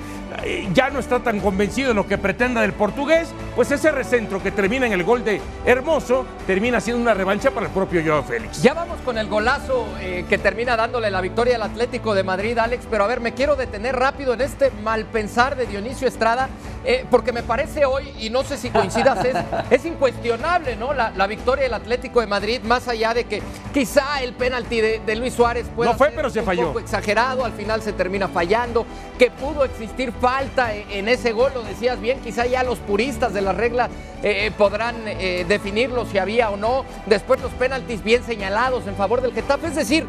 eh, 0.44 0.68
ya 0.74 0.90
no 0.90 1.00
está 1.00 1.20
tan 1.20 1.40
convencido 1.40 1.90
de 1.90 1.94
lo 1.94 2.08
que 2.08 2.18
pretenda 2.18 2.62
del 2.62 2.74
portugués 2.74 3.30
pues 3.56 3.72
ese 3.72 3.92
recentro 3.92 4.42
que 4.42 4.52
termina 4.52 4.88
en 4.88 4.94
el 4.94 5.04
gol 5.04 5.24
de 5.24 5.40
Hermoso 5.66 6.26
termina 6.48 6.80
siendo 6.82 7.02
una 7.02 7.14
revancha 7.14 7.52
para 7.52 7.68
el 7.68 7.72
propio 7.72 8.02
Joao 8.04 8.24
Félix. 8.24 8.62
Ya 8.62 8.74
vamos 8.74 9.00
con 9.06 9.18
el 9.18 9.28
golazo 9.28 9.86
eh, 10.00 10.26
que 10.28 10.38
termina 10.38 10.76
dándole 10.76 11.12
la 11.12 11.22
victoria 11.22 11.56
al 11.56 11.62
Atlético 11.62 12.16
de 12.16 12.24
Madrid, 12.24 12.58
Alex, 12.58 12.88
pero 12.90 13.04
a 13.04 13.08
ver, 13.08 13.20
me 13.20 13.34
quiero 13.34 13.56
detener 13.56 13.96
rápido 13.96 14.34
en 14.34 14.42
este 14.42 14.72
mal 14.84 15.06
pensar 15.06 15.56
de 15.56 15.68
Dionisio 15.68 16.08
Estrada, 16.08 16.50
eh, 16.86 17.06
porque 17.10 17.32
me 17.32 17.44
parece 17.44 17.86
hoy, 17.86 18.12
y 18.20 18.30
no 18.30 18.44
sé 18.44 18.58
si 18.58 18.70
coincidas, 18.70 19.24
es, 19.26 19.36
es 19.70 19.86
incuestionable, 19.86 20.76
¿no? 20.76 20.94
La, 20.94 21.12
la 21.12 21.28
victoria 21.28 21.64
del 21.66 21.74
Atlético 21.74 22.20
de 22.22 22.28
Madrid, 22.28 22.62
más 22.64 22.88
allá 22.88 23.14
de 23.14 23.26
que 23.26 23.42
quizá 23.74 24.22
el 24.22 24.34
penalti 24.34 24.82
de, 24.82 25.02
de 25.06 25.16
Luis 25.16 25.34
Suárez 25.34 25.66
pueda 25.76 25.92
No 25.92 25.98
fue, 25.98 26.08
ser 26.08 26.16
pero 26.16 26.30
se 26.30 26.40
un 26.40 26.46
falló. 26.46 26.68
poco 26.68 26.80
exagerado, 26.80 27.46
al 27.46 27.54
final 27.54 27.82
se 27.82 27.94
termina 27.94 28.28
fallando, 28.28 28.86
que 29.18 29.32
pudo 29.32 29.64
existir 29.64 30.12
falta 30.12 30.74
en, 30.74 30.90
en 30.92 31.08
ese 31.10 31.32
gol, 31.32 31.52
lo 31.54 31.64
decías 31.64 32.00
bien, 32.00 32.20
quizá 32.20 32.46
ya 32.46 32.64
los 32.64 32.80
puristas 32.80 33.34
de 33.34 33.42
la 33.42 33.54
regla 33.54 33.90
eh, 34.22 34.48
eh, 34.48 34.52
podrán 34.52 34.96
eh, 35.08 35.46
definirlo 35.48 36.06
si 36.06 36.18
había 36.18 36.50
o 36.50 36.58
no, 36.58 36.86
después 37.06 37.42
los 37.42 37.52
penaltis 37.54 38.04
bien 38.04 38.24
señalados 38.24 38.88
en 38.88 38.96
favor 38.96 39.22
del 39.22 39.34
Getafe, 39.34 39.68
es 39.68 39.76
decir, 39.76 40.06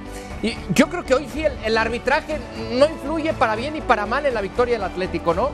yo 0.75 0.89
creo 0.89 1.05
que 1.05 1.15
hoy 1.15 1.27
sí 1.33 1.45
el, 1.45 1.53
el 1.65 1.77
arbitraje 1.79 2.39
no 2.73 2.87
influye 2.87 3.33
para 3.33 3.57
bien 3.57 3.77
y 3.77 3.81
para 3.81 4.07
mal 4.07 4.27
en 4.27 4.35
la 4.35 4.41
victoria 4.41 4.75
del 4.75 4.85
Atlético, 4.85 5.33
¿no? 5.35 5.51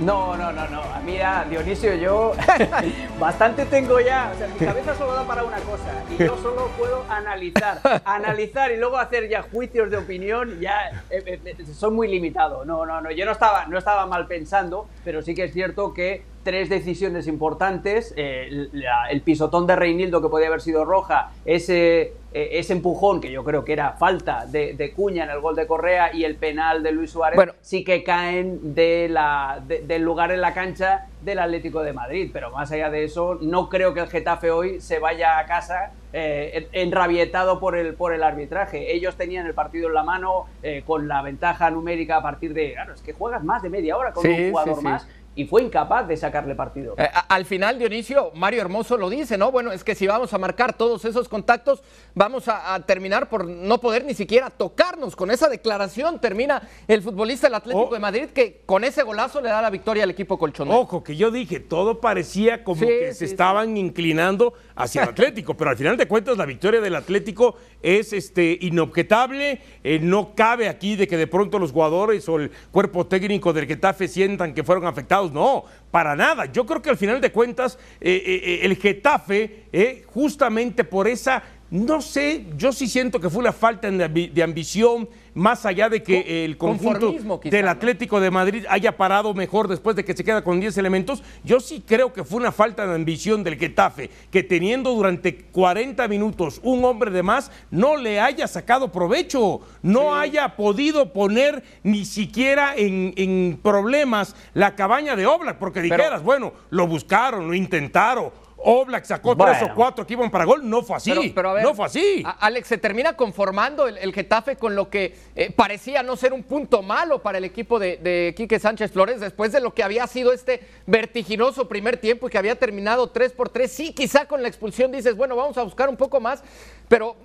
No, 0.00 0.36
no, 0.36 0.52
no, 0.52 0.68
no. 0.68 0.82
Mira, 1.04 1.46
Dionisio, 1.48 1.94
yo 1.94 2.32
bastante 3.20 3.66
tengo 3.66 4.00
ya. 4.00 4.32
O 4.34 4.38
sea, 4.38 4.48
mi 4.48 4.66
cabeza 4.66 4.94
solo 4.96 5.14
da 5.14 5.24
para 5.24 5.44
una 5.44 5.58
cosa. 5.58 6.04
Y 6.10 6.16
yo 6.18 6.36
solo 6.38 6.68
puedo 6.78 7.04
analizar. 7.08 7.80
Analizar 8.04 8.72
y 8.72 8.78
luego 8.78 8.98
hacer 8.98 9.28
ya 9.28 9.42
juicios 9.42 9.90
de 9.90 9.98
opinión. 9.98 10.60
Ya 10.60 11.04
eh, 11.10 11.22
eh, 11.26 11.40
eh, 11.44 11.66
soy 11.74 11.92
muy 11.92 12.08
limitado. 12.08 12.64
No, 12.64 12.84
no, 12.86 13.00
no. 13.00 13.10
Yo 13.10 13.24
no 13.24 13.32
estaba, 13.32 13.66
no 13.66 13.78
estaba 13.78 14.06
mal 14.06 14.26
pensando, 14.26 14.88
pero 15.04 15.22
sí 15.22 15.34
que 15.34 15.44
es 15.44 15.52
cierto 15.52 15.94
que 15.94 16.24
tres 16.42 16.68
decisiones 16.68 17.26
importantes. 17.26 18.12
eh, 18.16 18.68
la- 18.72 19.06
el 19.10 19.20
pisotón 19.22 19.66
de 19.66 19.76
Reinildo, 19.76 20.20
que 20.22 20.28
podía 20.28 20.48
haber 20.48 20.60
sido 20.60 20.84
roja, 20.84 21.30
ese, 21.44 22.12
eh, 22.32 22.48
ese 22.52 22.72
empujón, 22.72 23.20
que 23.20 23.30
yo 23.30 23.44
creo 23.44 23.64
que 23.64 23.72
era 23.72 23.92
falta 23.92 24.46
de, 24.46 24.74
de 24.74 24.92
Cuña 24.92 25.24
en 25.24 25.30
el 25.30 25.40
gol 25.40 25.54
de 25.54 25.66
Correa, 25.66 26.12
y 26.14 26.24
el 26.24 26.36
penal 26.36 26.82
de 26.82 26.92
Luis 26.92 27.10
Suárez, 27.10 27.36
Bueno. 27.36 27.52
sí 27.60 27.84
que 27.84 28.02
caen 28.02 28.74
de 28.74 29.08
la, 29.10 29.62
de- 29.66 29.80
del 29.82 30.02
lugar 30.02 30.32
en 30.32 30.40
la 30.40 30.52
cancha 30.54 31.06
del 31.22 31.38
Atlético 31.38 31.82
de 31.82 31.92
Madrid. 31.92 32.30
Pero 32.32 32.50
más 32.50 32.70
allá 32.72 32.90
de 32.90 33.04
eso, 33.04 33.38
no 33.40 33.68
creo 33.68 33.94
que 33.94 34.00
el 34.00 34.08
Getafe 34.08 34.50
hoy 34.50 34.80
se 34.80 34.98
vaya 34.98 35.38
a 35.38 35.46
casa 35.46 35.92
eh, 36.14 36.68
en- 36.72 36.88
enrabietado 36.88 37.58
por 37.60 37.74
el, 37.76 37.94
por 37.94 38.12
el 38.12 38.22
arbitraje. 38.22 38.94
Ellos 38.94 39.16
tenían 39.16 39.46
el 39.46 39.54
partido 39.54 39.88
en 39.88 39.94
la 39.94 40.02
mano 40.02 40.44
eh, 40.62 40.82
con 40.86 41.08
la 41.08 41.22
ventaja 41.22 41.70
numérica 41.70 42.16
a 42.18 42.22
partir 42.22 42.52
de. 42.52 42.72
Claro, 42.74 42.92
es 42.94 43.00
que 43.02 43.12
juegas 43.14 43.42
más 43.44 43.62
de 43.62 43.70
media 43.70 43.96
hora 43.96 44.12
con 44.12 44.22
Sí, 44.22 44.28
un 44.28 44.50
jugador 44.50 44.74
sí, 44.74 44.80
sí. 44.80 44.84
más 44.86 45.08
y 45.34 45.46
fue 45.46 45.62
incapaz 45.62 46.06
de 46.08 46.16
sacarle 46.16 46.54
partido. 46.54 46.94
Eh, 46.98 47.08
al 47.28 47.44
final, 47.46 47.78
Dionisio, 47.78 48.30
Mario 48.34 48.60
Hermoso 48.60 48.96
lo 48.96 49.08
dice, 49.08 49.38
¿no? 49.38 49.50
Bueno, 49.50 49.72
es 49.72 49.82
que 49.84 49.94
si 49.94 50.06
vamos 50.06 50.32
a 50.34 50.38
marcar 50.38 50.74
todos 50.76 51.04
esos 51.04 51.28
contactos, 51.28 51.82
vamos 52.14 52.48
a, 52.48 52.74
a 52.74 52.80
terminar 52.80 53.28
por 53.28 53.46
no 53.46 53.78
poder 53.80 54.04
ni 54.04 54.14
siquiera 54.14 54.50
tocarnos. 54.50 55.16
Con 55.16 55.30
esa 55.30 55.48
declaración 55.48 56.20
termina 56.20 56.68
el 56.86 57.02
futbolista 57.02 57.46
del 57.46 57.54
Atlético 57.54 57.88
Oh. 57.90 57.94
de 57.94 57.98
Madrid 58.00 58.26
que 58.34 58.62
con 58.66 58.84
ese 58.84 59.02
golazo 59.02 59.40
le 59.40 59.48
da 59.48 59.62
la 59.62 59.70
victoria 59.70 60.04
al 60.04 60.10
equipo 60.10 60.38
colchonero. 60.38 60.78
Ojo, 60.78 61.02
que 61.02 61.16
yo 61.16 61.30
dije, 61.30 61.60
todo 61.60 62.00
parecía 62.00 62.62
como 62.64 62.80
Sí, 62.80 62.86
que 62.86 63.12
sí, 63.12 63.18
se 63.20 63.26
sí. 63.26 63.32
estaban 63.32 63.76
inclinando 63.76 64.52
hacia 64.76 65.02
el 65.04 65.08
Atlético, 65.10 65.54
pero 65.56 65.70
al 65.70 65.76
final 65.76 65.96
de 65.96 66.06
cuentas 66.06 66.36
la 66.36 66.44
victoria 66.46 66.80
del 66.80 66.94
Atlético 66.94 67.56
es 67.82 68.12
este, 68.12 68.58
inobjetable, 68.60 69.60
eh, 69.84 69.98
no 70.00 70.34
cabe 70.34 70.68
aquí 70.68 70.96
de 70.96 71.08
que 71.08 71.16
de 71.16 71.26
pronto 71.26 71.58
los 71.58 71.72
jugadores 71.72 72.28
o 72.28 72.36
el 72.36 72.50
cuerpo 72.70 73.06
técnico 73.06 73.52
del 73.52 73.66
Getafe 73.66 74.08
sientan 74.08 74.54
que 74.54 74.62
fueron 74.64 74.86
afectados, 74.86 75.21
no, 75.30 75.64
para 75.90 76.16
nada. 76.16 76.46
Yo 76.46 76.66
creo 76.66 76.82
que 76.82 76.90
al 76.90 76.96
final 76.96 77.20
de 77.20 77.30
cuentas 77.30 77.78
eh, 78.00 78.22
eh, 78.24 78.40
eh, 78.44 78.60
el 78.62 78.76
Getafe, 78.76 80.02
justamente 80.06 80.84
por 80.84 81.06
esa 81.06 81.42
no 81.70 82.02
sé, 82.02 82.44
yo 82.54 82.70
sí 82.70 82.86
siento 82.86 83.18
que 83.18 83.30
fue 83.30 83.40
una 83.40 83.52
falta 83.52 83.90
de 83.90 84.42
ambición, 84.42 85.08
más 85.34 85.64
allá 85.66 85.88
de 85.88 86.02
que 86.02 86.44
el 86.44 86.56
conjunto 86.56 87.14
quizá, 87.40 87.56
del. 87.56 87.68
Atlético 87.68 88.20
de 88.20 88.30
Madrid 88.30 88.64
haya 88.68 88.96
parado 88.96 89.34
mejor 89.34 89.66
después 89.66 89.96
de 89.96 90.04
que 90.04 90.14
se 90.14 90.24
queda 90.24 90.44
con 90.44 90.60
10 90.60 90.76
elementos. 90.78 91.22
Yo 91.42 91.58
sí 91.60 91.82
creo 91.86 92.12
que 92.12 92.24
fue 92.24 92.40
una 92.40 92.52
falta 92.52 92.86
de 92.86 92.94
ambición 92.94 93.42
del 93.42 93.56
Getafe, 93.56 94.10
que 94.30 94.42
teniendo 94.42 94.94
durante 94.94 95.36
40 95.36 96.06
minutos 96.08 96.60
un 96.62 96.84
hombre 96.84 97.10
de 97.10 97.22
más, 97.22 97.50
no 97.70 97.96
le 97.96 98.20
haya 98.20 98.46
sacado 98.46 98.92
provecho, 98.92 99.60
no 99.82 100.14
haya 100.14 100.56
podido 100.56 101.12
poner 101.12 101.62
ni 101.82 102.04
siquiera 102.04 102.74
en, 102.76 103.14
en 103.16 103.58
problemas 103.62 104.36
la 104.54 104.76
cabaña 104.76 105.16
de 105.16 105.26
Oblak, 105.26 105.58
porque 105.58 105.80
dijeras, 105.80 106.22
bueno, 106.22 106.52
lo 106.70 106.86
buscaron, 106.86 107.46
lo 107.46 107.54
intentaron. 107.54 108.30
Oblak 108.64 109.04
sacó 109.04 109.36
tres 109.36 109.62
o 109.62 109.74
cuatro 109.74 110.06
que 110.06 110.12
iban 110.12 110.30
para 110.30 110.44
gol, 110.44 110.68
no 110.68 110.82
fue 110.82 110.96
así. 110.96 111.10
Pero, 111.10 111.22
pero 111.34 111.50
a 111.50 111.54
ver, 111.54 111.64
no 111.64 111.74
fue 111.74 111.86
así. 111.86 112.22
Alex, 112.40 112.68
se 112.68 112.78
termina 112.78 113.16
conformando 113.16 113.88
el, 113.88 113.98
el 113.98 114.12
Getafe 114.12 114.56
con 114.56 114.74
lo 114.74 114.88
que 114.88 115.14
eh, 115.34 115.50
parecía 115.50 116.02
no 116.02 116.16
ser 116.16 116.32
un 116.32 116.42
punto 116.42 116.82
malo 116.82 117.22
para 117.22 117.38
el 117.38 117.44
equipo 117.44 117.78
de, 117.78 117.96
de 117.96 118.34
Quique 118.36 118.58
Sánchez 118.58 118.92
Flores 118.92 119.20
después 119.20 119.52
de 119.52 119.60
lo 119.60 119.74
que 119.74 119.82
había 119.82 120.06
sido 120.06 120.32
este 120.32 120.66
vertiginoso 120.86 121.68
primer 121.68 121.96
tiempo 121.96 122.26
y 122.26 122.30
que 122.30 122.38
había 122.38 122.54
terminado 122.56 123.10
3 123.10 123.32
por 123.32 123.48
3. 123.48 123.70
Sí, 123.70 123.92
quizá 123.92 124.26
con 124.26 124.42
la 124.42 124.48
expulsión 124.48 124.92
dices, 124.92 125.16
bueno, 125.16 125.36
vamos 125.36 125.58
a 125.58 125.62
buscar 125.62 125.88
un 125.88 125.96
poco 125.96 126.20
más, 126.20 126.42
pero 126.88 127.16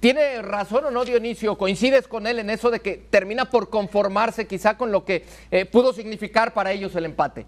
¿tiene 0.00 0.42
razón 0.42 0.84
o 0.86 0.90
no, 0.90 1.04
Dionisio? 1.04 1.56
¿Coincides 1.56 2.08
con 2.08 2.26
él 2.26 2.38
en 2.38 2.50
eso 2.50 2.70
de 2.70 2.80
que 2.80 2.96
termina 3.10 3.50
por 3.50 3.70
conformarse 3.70 4.46
quizá 4.46 4.76
con 4.76 4.92
lo 4.92 5.04
que 5.04 5.24
eh, 5.50 5.66
pudo 5.66 5.92
significar 5.92 6.52
para 6.52 6.72
ellos 6.72 6.94
el 6.96 7.04
empate? 7.04 7.46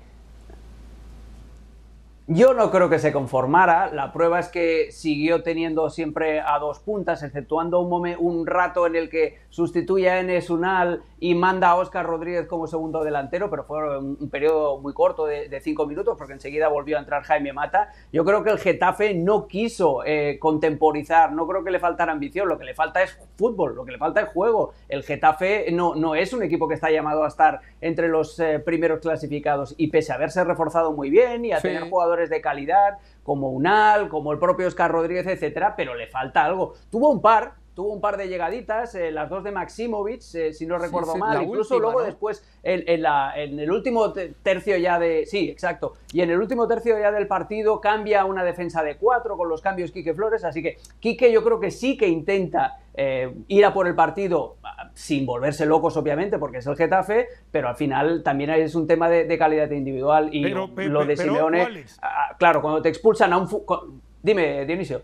Yo 2.34 2.54
no 2.54 2.70
creo 2.70 2.88
que 2.88 2.98
se 2.98 3.12
conformara. 3.12 3.92
La 3.92 4.12
prueba 4.12 4.38
es 4.38 4.48
que 4.48 4.90
siguió 4.90 5.42
teniendo 5.42 5.90
siempre 5.90 6.40
a 6.40 6.58
dos 6.58 6.78
puntas, 6.78 7.22
exceptuando 7.22 7.80
un, 7.80 7.90
momen- 7.90 8.16
un 8.18 8.46
rato 8.46 8.86
en 8.86 8.96
el 8.96 9.10
que 9.10 9.38
sustituye 9.50 10.08
a 10.08 10.20
Enes 10.20 10.48
Unal 10.48 11.02
y 11.24 11.36
manda 11.36 11.68
a 11.70 11.76
Óscar 11.76 12.04
Rodríguez 12.04 12.48
como 12.48 12.66
segundo 12.66 13.04
delantero, 13.04 13.48
pero 13.48 13.62
fue 13.62 13.96
un, 13.96 14.16
un 14.20 14.28
periodo 14.28 14.80
muy 14.80 14.92
corto 14.92 15.24
de, 15.24 15.48
de 15.48 15.60
cinco 15.60 15.86
minutos 15.86 16.16
porque 16.18 16.32
enseguida 16.32 16.66
volvió 16.66 16.96
a 16.96 17.00
entrar 17.00 17.22
Jaime 17.22 17.52
Mata. 17.52 17.90
Yo 18.12 18.24
creo 18.24 18.42
que 18.42 18.50
el 18.50 18.58
Getafe 18.58 19.14
no 19.14 19.46
quiso 19.46 20.02
eh, 20.04 20.38
contemporizar, 20.40 21.30
no 21.30 21.46
creo 21.46 21.62
que 21.62 21.70
le 21.70 21.78
faltara 21.78 22.10
ambición, 22.10 22.48
lo 22.48 22.58
que 22.58 22.64
le 22.64 22.74
falta 22.74 23.02
es 23.04 23.16
fútbol, 23.36 23.76
lo 23.76 23.84
que 23.84 23.92
le 23.92 23.98
falta 23.98 24.20
es 24.22 24.30
juego. 24.30 24.72
El 24.88 25.04
Getafe 25.04 25.70
no, 25.70 25.94
no 25.94 26.16
es 26.16 26.32
un 26.32 26.42
equipo 26.42 26.66
que 26.66 26.74
está 26.74 26.90
llamado 26.90 27.22
a 27.22 27.28
estar 27.28 27.60
entre 27.80 28.08
los 28.08 28.40
eh, 28.40 28.58
primeros 28.58 28.98
clasificados 28.98 29.74
y 29.78 29.86
pese 29.88 30.10
a 30.10 30.16
haberse 30.16 30.42
reforzado 30.42 30.90
muy 30.92 31.08
bien 31.08 31.44
y 31.44 31.52
a 31.52 31.58
Sí. 31.60 31.68
tener 31.68 31.88
jugadores 31.88 32.30
de 32.30 32.40
calidad 32.40 32.98
como 33.22 33.50
Unal, 33.50 34.08
como 34.08 34.32
el 34.32 34.40
propio 34.40 34.66
Oscar 34.66 34.90
Rodríguez, 34.90 35.26
etcétera, 35.28 35.74
pero 35.76 35.94
le 35.94 36.08
falta 36.08 36.44
algo. 36.44 36.74
Tuvo 36.90 37.10
un 37.10 37.20
par, 37.22 37.52
tuvo 37.74 37.92
un 37.92 38.00
par 38.00 38.16
de 38.16 38.28
llegaditas, 38.28 38.94
eh, 38.94 39.10
las 39.10 39.30
dos 39.30 39.42
de 39.44 39.50
Maximovic, 39.50 40.22
eh, 40.34 40.52
si 40.52 40.66
no 40.66 40.78
recuerdo 40.78 41.14
sí, 41.14 41.18
mal, 41.18 41.42
incluso 41.42 41.74
última, 41.74 41.80
luego 41.90 42.00
¿no? 42.00 42.06
después 42.06 42.44
en, 42.62 42.84
en 42.86 43.02
la- 43.02 43.32
en 43.36 43.58
el 43.58 43.70
último 43.72 44.12
te- 44.12 44.34
tercio 44.42 44.76
ya 44.76 44.98
de, 44.98 45.24
sí, 45.26 45.48
exacto, 45.48 45.94
y 46.12 46.20
en 46.20 46.30
el 46.30 46.38
último 46.38 46.68
tercio 46.68 46.98
ya 46.98 47.10
del 47.10 47.26
partido 47.26 47.80
cambia 47.80 48.24
una 48.26 48.44
defensa 48.44 48.82
de 48.82 48.96
cuatro 48.96 49.36
con 49.36 49.48
los 49.48 49.62
cambios 49.62 49.90
Quique 49.90 50.12
Flores, 50.14 50.44
así 50.44 50.62
que 50.62 50.76
Quique 51.00 51.32
yo 51.32 51.42
creo 51.42 51.58
que 51.60 51.70
sí 51.70 51.96
que 51.96 52.08
intenta 52.08 52.78
eh, 52.94 53.32
ir 53.48 53.64
a 53.64 53.72
por 53.72 53.86
el 53.86 53.94
partido 53.94 54.56
ah, 54.62 54.90
sin 54.92 55.24
volverse 55.24 55.64
locos 55.64 55.96
obviamente 55.96 56.38
porque 56.38 56.58
es 56.58 56.66
el 56.66 56.76
Getafe, 56.76 57.26
pero 57.50 57.68
al 57.70 57.76
final 57.76 58.22
también 58.22 58.50
es 58.50 58.74
un 58.74 58.86
tema 58.86 59.08
de, 59.08 59.24
de 59.24 59.38
calidad 59.38 59.70
individual 59.70 60.28
y 60.30 60.42
Pero, 60.42 60.68
lo, 60.76 61.00
de 61.06 61.16
pero, 61.16 61.32
Simeone, 61.32 61.62
Alex. 61.62 61.98
ah, 62.02 62.36
claro, 62.38 62.60
cuando 62.60 62.82
te 62.82 62.90
expulsan 62.90 63.32
a 63.32 63.38
un... 63.38 63.48
Dime, 64.22 64.64
Dionisio. 64.66 65.00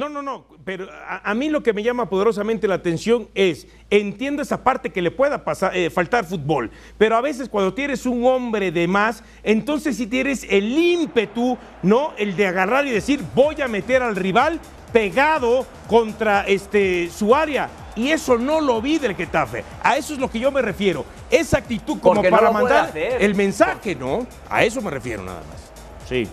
No, 0.00 0.08
no, 0.08 0.22
no, 0.22 0.46
pero 0.64 0.88
a, 0.90 1.30
a 1.30 1.34
mí 1.34 1.50
lo 1.50 1.62
que 1.62 1.74
me 1.74 1.82
llama 1.82 2.08
poderosamente 2.08 2.66
la 2.66 2.76
atención 2.76 3.28
es, 3.34 3.66
entiendo 3.90 4.40
esa 4.40 4.64
parte 4.64 4.88
que 4.88 5.02
le 5.02 5.10
pueda 5.10 5.44
pasar, 5.44 5.76
eh, 5.76 5.90
faltar 5.90 6.24
fútbol, 6.24 6.70
pero 6.96 7.16
a 7.16 7.20
veces 7.20 7.50
cuando 7.50 7.74
tienes 7.74 8.06
un 8.06 8.24
hombre 8.24 8.72
de 8.72 8.88
más, 8.88 9.22
entonces 9.42 9.98
si 9.98 10.06
tienes 10.06 10.46
el 10.48 10.72
ímpetu, 10.72 11.58
¿no? 11.82 12.14
El 12.16 12.34
de 12.34 12.46
agarrar 12.46 12.86
y 12.86 12.90
decir, 12.92 13.20
voy 13.34 13.60
a 13.60 13.68
meter 13.68 14.02
al 14.02 14.16
rival 14.16 14.58
pegado 14.90 15.66
contra 15.86 16.46
este, 16.46 17.10
su 17.10 17.34
área. 17.34 17.68
Y 17.94 18.10
eso 18.10 18.38
no 18.38 18.62
lo 18.62 18.80
vi 18.80 18.98
del 18.98 19.14
Getafe. 19.14 19.64
A 19.82 19.98
eso 19.98 20.14
es 20.14 20.18
lo 20.18 20.30
que 20.30 20.40
yo 20.40 20.50
me 20.50 20.62
refiero. 20.62 21.04
Esa 21.30 21.58
actitud 21.58 22.00
como 22.00 22.14
Porque 22.14 22.30
para 22.30 22.50
mandar 22.50 22.96
el 22.96 23.34
mensaje, 23.34 23.94
¿no? 23.94 24.26
A 24.48 24.64
eso 24.64 24.80
me 24.80 24.90
refiero 24.90 25.22
nada 25.22 25.42
más. 25.46 26.08
Sí. 26.08 26.26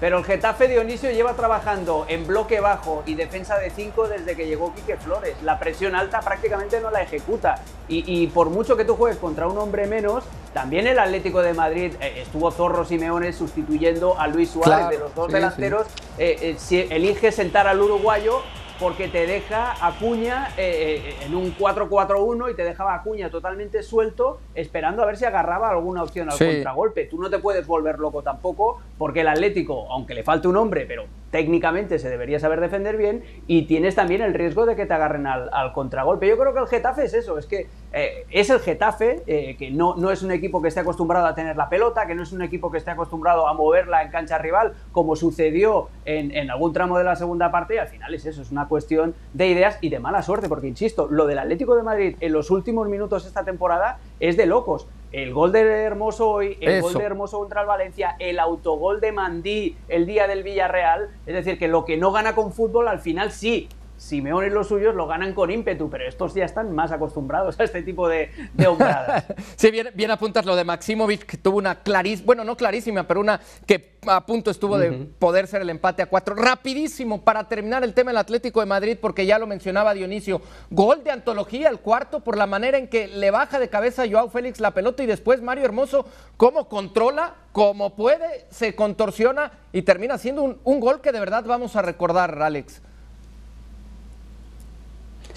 Pero 0.00 0.16
el 0.18 0.24
Getafe 0.24 0.66
Dionisio 0.66 1.10
lleva 1.10 1.34
trabajando 1.34 2.06
en 2.08 2.26
bloque 2.26 2.60
bajo 2.60 3.02
y 3.04 3.14
defensa 3.14 3.58
de 3.58 3.68
5 3.70 4.08
desde 4.08 4.34
que 4.34 4.46
llegó 4.46 4.74
Quique 4.74 4.96
Flores. 4.96 5.34
La 5.42 5.58
presión 5.58 5.94
alta 5.94 6.20
prácticamente 6.20 6.80
no 6.80 6.90
la 6.90 7.02
ejecuta. 7.02 7.56
Y, 7.86 8.02
y 8.06 8.26
por 8.28 8.48
mucho 8.48 8.76
que 8.78 8.86
tú 8.86 8.96
juegues 8.96 9.18
contra 9.18 9.46
un 9.46 9.58
hombre 9.58 9.86
menos, 9.86 10.24
también 10.54 10.86
el 10.86 10.98
Atlético 10.98 11.42
de 11.42 11.52
Madrid 11.52 11.92
eh, 12.00 12.22
estuvo 12.22 12.50
Zorro 12.50 12.84
Simeone 12.86 13.32
sustituyendo 13.34 14.18
a 14.18 14.26
Luis 14.26 14.50
Suárez 14.50 14.74
Claro, 14.74 14.90
de 14.90 14.98
los 14.98 15.14
dos 15.14 15.26
sí, 15.26 15.32
delanteros. 15.34 15.86
eh, 16.18 16.36
eh, 16.40 16.54
si 16.58 16.80
elige 16.80 17.30
sentar 17.30 17.68
al 17.68 17.80
uruguayo 17.80 18.40
porque 18.80 19.08
te 19.08 19.26
deja 19.26 19.74
Acuña 19.86 20.48
eh, 20.56 21.14
en 21.20 21.34
un 21.34 21.54
4-4-1 21.54 22.50
y 22.50 22.54
te 22.54 22.64
dejaba 22.64 22.94
Acuña 22.94 23.30
totalmente 23.30 23.82
suelto, 23.82 24.40
esperando 24.54 25.02
a 25.02 25.06
ver 25.06 25.18
si 25.18 25.26
agarraba 25.26 25.68
alguna 25.68 26.02
opción 26.02 26.30
al 26.30 26.38
contragolpe. 26.38 27.04
Tú 27.04 27.20
no 27.20 27.28
te 27.28 27.38
puedes 27.38 27.66
volver 27.66 27.98
loco 27.98 28.22
tampoco, 28.22 28.80
porque 28.96 29.20
el 29.20 29.28
Atlético, 29.28 29.86
aunque 29.92 30.14
le 30.14 30.22
falte 30.22 30.48
un 30.48 30.56
hombre, 30.56 30.86
pero 30.86 31.04
técnicamente 31.30 31.98
se 31.98 32.08
debería 32.08 32.40
saber 32.40 32.60
defender 32.60 32.96
bien 32.96 33.22
y 33.46 33.66
tienes 33.66 33.94
también 33.94 34.22
el 34.22 34.32
riesgo 34.32 34.64
de 34.64 34.76
que 34.76 34.86
te 34.86 34.94
agarren 34.94 35.26
al, 35.26 35.72
contragolpe. 35.74 36.26
Yo 36.26 36.38
creo 36.38 36.54
que 36.54 36.60
el 36.60 36.66
Getafe 36.66 37.04
es 37.04 37.14
eso, 37.14 37.38
es 37.38 37.46
que 37.46 37.68
eh, 37.92 38.26
es 38.30 38.50
el 38.50 38.60
Getafe, 38.60 39.22
eh, 39.26 39.56
que 39.56 39.70
no, 39.70 39.96
no 39.96 40.10
es 40.10 40.22
un 40.22 40.30
equipo 40.30 40.62
que 40.62 40.68
esté 40.68 40.80
acostumbrado 40.80 41.26
a 41.26 41.34
tener 41.34 41.56
la 41.56 41.68
pelota, 41.68 42.06
que 42.06 42.14
no 42.14 42.22
es 42.22 42.32
un 42.32 42.42
equipo 42.42 42.70
que 42.70 42.78
esté 42.78 42.90
acostumbrado 42.90 43.48
a 43.48 43.54
moverla 43.54 44.02
en 44.02 44.10
cancha 44.10 44.38
rival, 44.38 44.74
como 44.92 45.16
sucedió 45.16 45.88
en, 46.04 46.34
en 46.36 46.50
algún 46.50 46.72
tramo 46.72 46.98
de 46.98 47.04
la 47.04 47.16
segunda 47.16 47.50
parte, 47.50 47.74
y 47.74 47.78
al 47.78 47.88
final 47.88 48.14
es 48.14 48.26
eso, 48.26 48.42
es 48.42 48.50
una 48.50 48.68
cuestión 48.68 49.14
de 49.32 49.48
ideas 49.48 49.78
y 49.80 49.88
de 49.88 49.98
mala 49.98 50.22
suerte, 50.22 50.48
porque 50.48 50.68
insisto, 50.68 51.08
lo 51.10 51.26
del 51.26 51.38
Atlético 51.38 51.74
de 51.74 51.82
Madrid 51.82 52.16
en 52.20 52.32
los 52.32 52.50
últimos 52.50 52.88
minutos 52.88 53.24
de 53.24 53.28
esta 53.28 53.44
temporada 53.44 53.98
es 54.20 54.36
de 54.36 54.46
locos 54.46 54.86
el 55.12 55.34
gol 55.34 55.50
de 55.50 55.60
Hermoso 55.62 56.30
hoy, 56.30 56.56
el 56.60 56.82
gol 56.82 56.94
de 56.94 57.02
Hermoso 57.02 57.38
contra 57.40 57.62
el 57.62 57.66
Valencia, 57.66 58.14
el 58.18 58.38
autogol 58.38 59.00
de 59.00 59.10
Mandí 59.10 59.76
el 59.88 60.06
día 60.06 60.28
del 60.28 60.44
Villarreal. 60.44 61.08
Es 61.26 61.34
decir, 61.34 61.58
que 61.58 61.66
lo 61.66 61.84
que 61.84 61.96
no 61.96 62.12
gana 62.12 62.34
con 62.34 62.52
fútbol 62.52 62.86
al 62.86 63.00
final 63.00 63.32
sí 63.32 63.68
Simeone 64.00 64.46
y 64.46 64.50
los 64.50 64.68
suyos 64.68 64.94
lo 64.94 65.06
ganan 65.06 65.34
con 65.34 65.50
ímpetu, 65.50 65.90
pero 65.90 66.08
estos 66.08 66.32
ya 66.32 66.46
están 66.46 66.74
más 66.74 66.90
acostumbrados 66.90 67.60
a 67.60 67.64
este 67.64 67.82
tipo 67.82 68.08
de, 68.08 68.30
de 68.54 68.66
hombradas. 68.66 69.26
sí, 69.56 69.70
bien, 69.70 69.90
bien, 69.94 70.10
apuntas 70.10 70.46
lo 70.46 70.56
de 70.56 70.64
Maximovic, 70.64 71.26
que 71.26 71.36
tuvo 71.36 71.58
una 71.58 71.82
clarísima, 71.82 72.24
bueno, 72.24 72.42
no 72.42 72.56
clarísima, 72.56 73.06
pero 73.06 73.20
una 73.20 73.38
que 73.66 73.98
a 74.06 74.24
punto 74.24 74.50
estuvo 74.50 74.78
de 74.78 74.90
poder 74.90 75.46
ser 75.46 75.60
el 75.60 75.68
empate 75.68 76.00
a 76.00 76.06
cuatro. 76.06 76.34
Rapidísimo, 76.34 77.22
para 77.22 77.46
terminar 77.46 77.84
el 77.84 77.92
tema 77.92 78.10
del 78.10 78.16
Atlético 78.16 78.60
de 78.60 78.66
Madrid, 78.66 78.96
porque 78.98 79.26
ya 79.26 79.38
lo 79.38 79.46
mencionaba 79.46 79.92
Dionisio, 79.92 80.40
gol 80.70 81.04
de 81.04 81.10
antología, 81.10 81.68
el 81.68 81.80
cuarto, 81.80 82.20
por 82.20 82.38
la 82.38 82.46
manera 82.46 82.78
en 82.78 82.88
que 82.88 83.06
le 83.06 83.30
baja 83.30 83.58
de 83.58 83.68
cabeza 83.68 84.04
a 84.04 84.10
Joao 84.10 84.30
Félix 84.30 84.60
la 84.60 84.72
pelota 84.72 85.02
y 85.02 85.06
después 85.06 85.42
Mario 85.42 85.66
Hermoso, 85.66 86.06
cómo 86.38 86.70
controla, 86.70 87.34
como 87.52 87.94
puede, 87.94 88.46
se 88.48 88.74
contorsiona 88.74 89.52
y 89.74 89.82
termina 89.82 90.16
siendo 90.16 90.42
un, 90.42 90.58
un 90.64 90.80
gol 90.80 91.02
que 91.02 91.12
de 91.12 91.20
verdad 91.20 91.44
vamos 91.46 91.76
a 91.76 91.82
recordar, 91.82 92.40
Alex. 92.40 92.80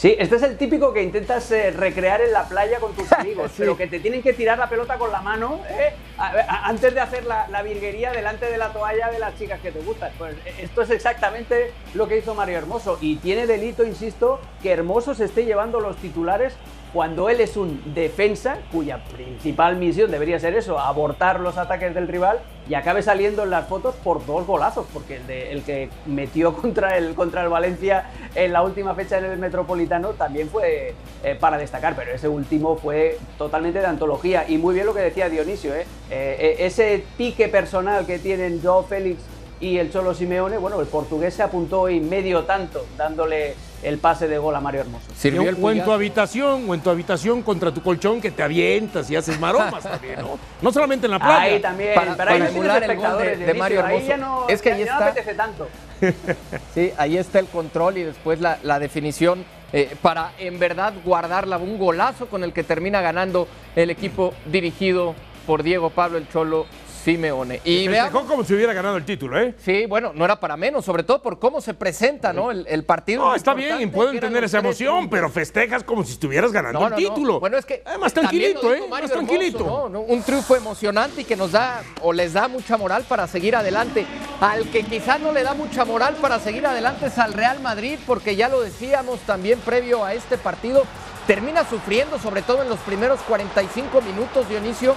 Sí, 0.04 0.18
este 0.20 0.36
es 0.36 0.44
el 0.44 0.58
típico 0.58 0.92
que 0.92 1.02
intentas 1.02 1.50
eh, 1.52 1.72
recrear 1.72 2.20
en 2.20 2.34
la 2.34 2.44
playa 2.44 2.82
con 2.82 2.94
tus 2.94 3.10
amigos, 3.14 3.54
pero 3.58 3.78
que 3.78 3.88
te 3.88 4.02
tienen 4.02 4.22
que 4.22 4.34
tirar 4.34 4.58
la 4.58 4.68
pelota 4.68 4.98
con 4.98 5.14
la 5.14 5.22
mano 5.22 5.62
¿eh? 5.70 5.94
antes 6.18 6.94
de 6.94 7.00
hacer 7.00 7.24
la, 7.26 7.48
la, 7.48 7.62
virguería 7.62 8.12
delante 8.12 8.48
de 8.48 8.58
la 8.58 8.74
toalla 8.74 9.10
de 9.12 9.20
las 9.20 9.40
chicas 9.40 9.62
que 9.62 9.72
te 9.72 9.80
gustan. 9.80 10.12
Pues 10.18 10.36
eh, 10.46 10.56
esto 10.60 10.82
es 10.82 10.90
exactamente 10.90 11.72
lo 11.94 12.10
que 12.10 12.18
hizo 12.18 12.36
Mario 12.36 12.58
Hermoso 12.58 12.98
y 13.00 13.16
tiene 13.16 13.48
delito, 13.48 13.86
insisto, 13.86 14.42
que 14.62 14.74
Hermoso 14.74 15.16
se 15.16 15.24
esté 15.24 15.46
llevando 15.46 15.80
los 15.80 15.96
titulares 15.96 16.54
cuando 16.94 17.28
él 17.28 17.42
es 17.42 17.58
un 17.58 17.82
defensa 17.96 18.60
cuya 18.72 19.04
principal 19.04 19.78
misión 19.78 20.12
debería 20.12 20.40
ser 20.40 20.54
eso, 20.54 20.78
abortar 20.78 21.40
los 21.40 21.58
ataques 21.58 21.94
del 21.96 22.08
rival 22.08 22.40
y 22.70 22.76
acabe 22.76 23.02
saliendo 23.02 23.44
en 23.44 23.50
las 23.50 23.68
fotos 23.68 23.96
por 23.96 24.24
dos 24.26 24.46
golazos, 24.46 24.86
porque 24.94 25.20
el, 25.28 25.64
que 25.64 25.90
metió 26.06 26.54
contra 26.62 26.98
el, 26.98 27.16
contra 27.16 27.42
el 27.42 27.50
Valencia 27.50 28.12
en 28.36 28.54
la 28.54 28.62
última 28.62 28.94
fecha 28.94 29.18
en 29.18 29.26
el 29.26 29.40
Metropolitano 29.40 30.10
también 30.10 30.50
fue 30.50 30.94
eh, 31.24 31.36
para 31.40 31.58
destacar, 31.58 31.96
pero 31.96 32.12
ese 32.12 32.28
último 32.28 32.78
fue 32.78 33.18
totalmente 33.40 33.80
de 33.80 33.88
antología 33.88 34.46
y 34.48 34.58
muy 34.60 34.76
bien 34.76 34.86
lo 34.86 34.94
que 34.94 35.02
decía 35.02 35.30
Dionisio, 35.30 35.74
¿eh? 35.74 35.86
Eh, 36.12 36.58
ese 36.60 37.04
pique 37.18 37.48
personal 37.48 38.06
que 38.06 38.20
tienen 38.20 38.62
Joe 38.64 38.84
Félix 38.84 39.24
y 39.60 39.80
el 39.80 39.92
Cholo 39.92 40.14
Simeone, 40.14 40.58
bueno, 40.58 40.80
el 40.80 40.88
portugués 40.88 41.34
se 41.34 41.42
apuntó 41.42 41.90
y 41.90 42.00
medio 42.00 42.44
tanto, 42.44 42.86
dándole 42.98 43.56
el 43.84 43.98
pase 43.98 44.28
de 44.28 44.38
gol 44.38 44.56
a 44.56 44.60
Mario 44.60 44.82
Hermoso. 44.82 45.06
Sirvió 45.16 45.50
el 45.50 45.58
o 45.62 45.72
en 45.72 45.84
tu 45.84 45.92
habitación, 45.92 46.70
o 46.70 46.74
en 46.74 46.82
tu 46.82 46.90
habitación 46.90 47.42
contra 47.42 47.74
tu 47.74 47.82
colchón 47.82 48.22
que 48.22 48.32
te 48.32 48.44
avientas 48.44 49.10
y 49.10 49.16
haces 49.16 49.40
maromas 49.40 49.84
también, 49.84 50.20
¿no? 50.20 50.40
No 50.62 50.72
solamente 50.72 51.06
en 51.06 51.12
la 51.12 51.20
playa. 51.20 51.42
Ahí 51.42 51.60
también, 51.60 51.96
para, 51.96 52.16
para, 52.16 52.36
emular 52.36 52.84
el 52.84 52.98
gol 52.98 53.18
de, 53.18 53.54
Mario 53.54 53.80
Hermoso. 53.82 54.18
no, 54.18 54.48
es 54.48 54.62
que 54.62 54.72
ahí 54.72 54.82
está. 54.82 55.00
No 55.00 55.06
apetece 55.06 55.34
tanto. 55.34 55.68
sí, 56.74 56.92
ahí 56.98 57.18
está 57.18 57.40
el 57.40 57.48
control 57.48 57.98
y 57.98 58.04
después 58.04 58.42
la, 58.42 58.60
la 58.64 58.80
definición 58.80 59.46
eh, 59.72 59.96
para 60.02 60.34
en 60.38 60.60
verdad 60.60 60.94
guardarla. 61.04 61.58
Un 61.58 61.78
golazo 61.78 62.28
con 62.28 62.44
el 62.44 62.54
que 62.54 62.64
termina 62.64 63.02
ganando 63.02 63.48
el 63.76 63.90
equipo 63.90 64.34
dirigido 64.46 65.16
por 65.48 65.64
Diego 65.64 65.90
Pablo 65.90 66.18
el 66.18 66.30
Cholo 66.30 66.66
Simeone. 67.04 67.60
Y 67.66 67.88
veamos, 67.88 68.24
como 68.24 68.44
si 68.44 68.54
hubiera 68.54 68.74
ganado 68.74 68.96
el 68.96 69.04
título, 69.04 69.40
¿eh? 69.40 69.54
Sí, 69.58 69.86
bueno, 69.86 70.12
no 70.16 70.24
era 70.24 70.40
para 70.40 70.56
menos, 70.56 70.86
sobre 70.86 71.04
todo 71.04 71.22
por 71.22 71.38
cómo 71.38 71.60
se 71.60 71.74
presenta, 71.74 72.32
¿no? 72.32 72.52
El, 72.52 72.84
partido. 72.86 73.24
No, 73.24 73.36
está 73.36 73.54
bien, 73.54 73.92
puedo 73.92 74.12
entender 74.12 74.44
esa 74.44 74.60
emoción, 74.60 75.10
pero 75.10 75.30
festejas 75.30 75.84
como 75.84 76.04
si 76.04 76.14
estuvieras 76.14 76.52
ganando 76.52 76.88
el 76.88 76.96
título. 76.96 77.40
Bueno, 77.40 77.58
es 77.58 77.66
que. 77.66 77.76
Eh, 77.76 77.98
más 78.00 78.14
tranquilito, 78.14 78.74
¿eh? 78.74 78.84
Más 78.90 79.12
tranquilito. 79.12 79.86
Un 80.08 80.24
triunfo 80.24 80.56
emocionante 80.56 81.22
y 81.22 81.24
que 81.26 81.36
nos 81.36 81.52
da 81.52 81.84
o 82.02 82.14
les 82.14 82.34
da 82.34 82.48
mucha 82.48 82.78
moral 82.78 83.04
para 83.08 83.28
seguir 83.28 83.56
adelante. 83.56 84.06
Al 84.40 84.70
que 84.70 84.84
quizás 84.84 85.20
no 85.20 85.32
le 85.32 85.44
da 85.44 85.54
mucha 85.54 85.86
moral 85.86 86.16
para 86.22 86.40
seguir 86.40 86.66
adelante 86.66 87.08
es 87.08 87.18
al 87.18 87.34
Real 87.34 87.60
Madrid, 87.60 87.98
porque 88.06 88.36
ya 88.36 88.50
lo 88.50 88.62
decíamos 88.62 89.20
también 89.22 89.60
previo 89.60 90.04
a 90.04 90.14
este 90.14 90.38
partido 90.38 90.84
termina 91.28 91.68
sufriendo, 91.68 92.20
sobre 92.20 92.42
todo 92.42 92.62
en 92.62 92.70
los 92.70 92.80
primeros 92.80 93.20
45 93.22 94.02
minutos, 94.02 94.48
Dionisio, 94.50 94.96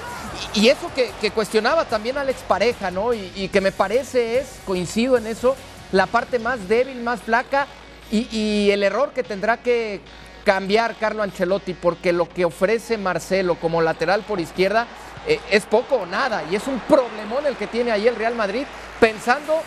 y, 0.54 0.68
eso 0.68 0.90
que, 0.94 1.30
cuestionaba 1.30 1.84
también 1.84 2.18
Alex 2.18 2.40
Pareja, 2.46 2.90
¿no? 2.90 3.14
Y, 3.14 3.48
que 3.52 3.60
me 3.60 3.72
parece 3.72 4.38
es, 4.38 4.60
coincido 4.64 5.16
en 5.16 5.26
eso, 5.26 5.56
la 5.92 6.06
parte 6.06 6.38
más 6.38 6.68
débil, 6.68 7.02
más 7.02 7.20
flaca, 7.20 7.66
y, 8.10 8.70
el 8.70 8.82
error 8.82 9.12
que 9.12 9.22
tendrá 9.22 9.58
que 9.58 10.00
cambiar 10.44 10.96
Carlo 10.96 11.22
Ancelotti, 11.22 11.74
porque 11.74 12.12
lo 12.12 12.28
que 12.28 12.44
ofrece 12.44 12.98
Marcelo 12.98 13.56
como 13.56 13.82
lateral 13.82 14.22
por 14.22 14.38
izquierda 14.38 14.86
eh, 15.26 15.40
es 15.50 15.64
poco 15.64 15.96
o 15.96 16.06
nada, 16.06 16.44
y 16.50 16.54
es 16.54 16.66
un 16.68 16.78
problemón 16.80 17.46
el 17.46 17.56
que 17.56 17.66
tiene 17.66 17.90
ahí 17.90 18.06
el 18.06 18.14
Real 18.14 18.34
Madrid, 18.34 18.64
pensando 19.00 19.60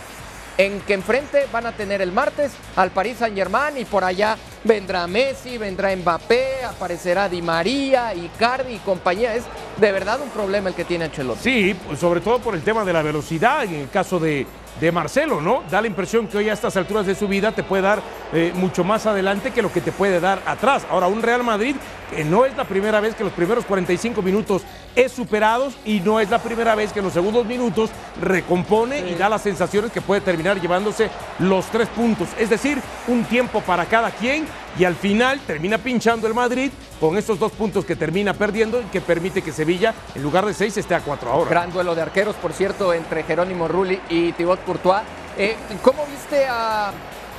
en 0.59 0.81
que 0.81 0.93
enfrente 0.93 1.47
van 1.53 1.65
a 1.65 1.71
tener 1.71 2.01
el 2.01 2.11
martes 2.11 2.51
al 2.75 2.91
Paris 2.91 3.19
Saint 3.19 3.33
Germain 3.33 3.77
y 3.77 3.85
por 3.85 4.03
allá 4.03 4.35
vendrá 4.65 5.07
Messi, 5.07 5.57
vendrá 5.57 5.95
Mbappé, 5.95 6.65
aparecerá 6.65 7.29
Di 7.29 7.41
María, 7.41 8.13
Icardi 8.13 8.73
y 8.73 8.79
compañía. 8.79 9.35
Es 9.35 9.45
de 9.77 9.91
verdad 9.93 10.19
un 10.21 10.29
problema 10.29 10.67
el 10.67 10.75
que 10.75 10.83
tiene 10.83 11.05
Ancelotti. 11.05 11.41
Sí, 11.41 11.75
pues 11.87 11.97
sobre 11.97 12.19
todo 12.19 12.39
por 12.39 12.55
el 12.55 12.61
tema 12.61 12.83
de 12.83 12.91
la 12.91 13.01
velocidad 13.01 13.63
en 13.63 13.75
el 13.75 13.89
caso 13.89 14.19
de, 14.19 14.45
de 14.79 14.91
Marcelo, 14.91 15.41
¿no? 15.41 15.63
Da 15.69 15.81
la 15.81 15.87
impresión 15.87 16.27
que 16.27 16.37
hoy 16.37 16.49
a 16.49 16.53
estas 16.53 16.77
alturas 16.77 17.05
de 17.05 17.15
su 17.15 17.27
vida 17.27 17.51
te 17.51 17.63
puede 17.63 17.83
dar 17.83 18.01
eh, 18.33 18.51
mucho 18.55 18.83
más 18.83 19.05
adelante 19.05 19.51
que 19.51 19.61
lo 19.61 19.71
que 19.71 19.81
te 19.81 19.91
puede 19.91 20.19
dar 20.19 20.41
atrás. 20.45 20.85
Ahora, 20.89 21.07
un 21.07 21.21
Real 21.21 21.43
Madrid 21.43 21.75
que 22.09 22.23
no 22.23 22.45
es 22.45 22.55
la 22.57 22.63
primera 22.63 22.99
vez 22.99 23.15
que 23.15 23.23
los 23.23 23.33
primeros 23.33 23.65
45 23.65 24.21
minutos 24.21 24.63
es 24.95 25.11
superados 25.11 25.77
y 25.85 25.99
no 25.99 26.19
es 26.19 26.29
la 26.29 26.39
primera 26.39 26.75
vez 26.75 26.91
que 26.91 26.99
en 26.99 27.05
los 27.05 27.13
segundos 27.13 27.45
minutos 27.45 27.91
recompone 28.21 29.09
y 29.09 29.15
da 29.15 29.29
las 29.29 29.43
sensaciones 29.43 29.91
que 29.91 30.01
puede 30.01 30.21
terminar 30.21 30.59
llevándose 30.59 31.09
los 31.39 31.65
tres 31.67 31.87
puntos. 31.89 32.29
Es 32.37 32.49
decir, 32.49 32.79
un 33.07 33.23
tiempo 33.25 33.61
para 33.61 33.85
cada 33.85 34.11
quien 34.11 34.47
y 34.77 34.83
al 34.85 34.95
final 34.95 35.39
termina 35.45 35.77
pinchando 35.77 36.27
el 36.27 36.33
Madrid 36.33 36.71
con 36.99 37.17
estos 37.17 37.39
dos 37.39 37.51
puntos 37.51 37.85
que 37.85 37.95
termina 37.95 38.33
perdiendo 38.33 38.81
y 38.81 38.85
que 38.85 39.01
permite 39.01 39.41
que 39.41 39.51
Sevilla, 39.51 39.93
en 40.15 40.21
lugar 40.21 40.45
de 40.45 40.53
seis, 40.53 40.77
esté 40.77 40.95
a 40.95 41.01
cuatro 41.01 41.31
ahora. 41.31 41.49
Gran 41.49 41.71
duelo 41.71 41.95
de 41.95 42.01
arqueros, 42.01 42.35
por 42.35 42.53
cierto, 42.53 42.93
entre 42.93 43.23
Jerónimo 43.23 43.67
Rulli 43.67 43.99
y 44.09 44.31
Thibaut 44.33 44.63
Courtois. 44.63 45.01
Eh, 45.37 45.55
¿Cómo 45.81 46.05
viste 46.05 46.45
a 46.47 46.91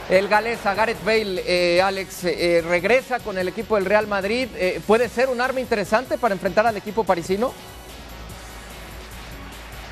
el 0.08 0.26
galés, 0.26 0.64
a 0.66 0.74
Gareth 0.74 1.04
Bale, 1.04 1.42
eh, 1.46 1.80
Alex, 1.80 2.24
eh, 2.24 2.64
regresa 2.66 3.20
con 3.20 3.38
el 3.38 3.46
equipo 3.46 3.76
del 3.76 3.84
Real 3.84 4.06
Madrid? 4.06 4.48
¿Puede 4.86 5.08
ser 5.08 5.28
un 5.28 5.40
arma 5.40 5.60
interesante 5.60 6.18
para 6.18 6.34
enfrentar 6.34 6.66
al 6.66 6.76
equipo 6.76 7.04
parisino? 7.04 7.52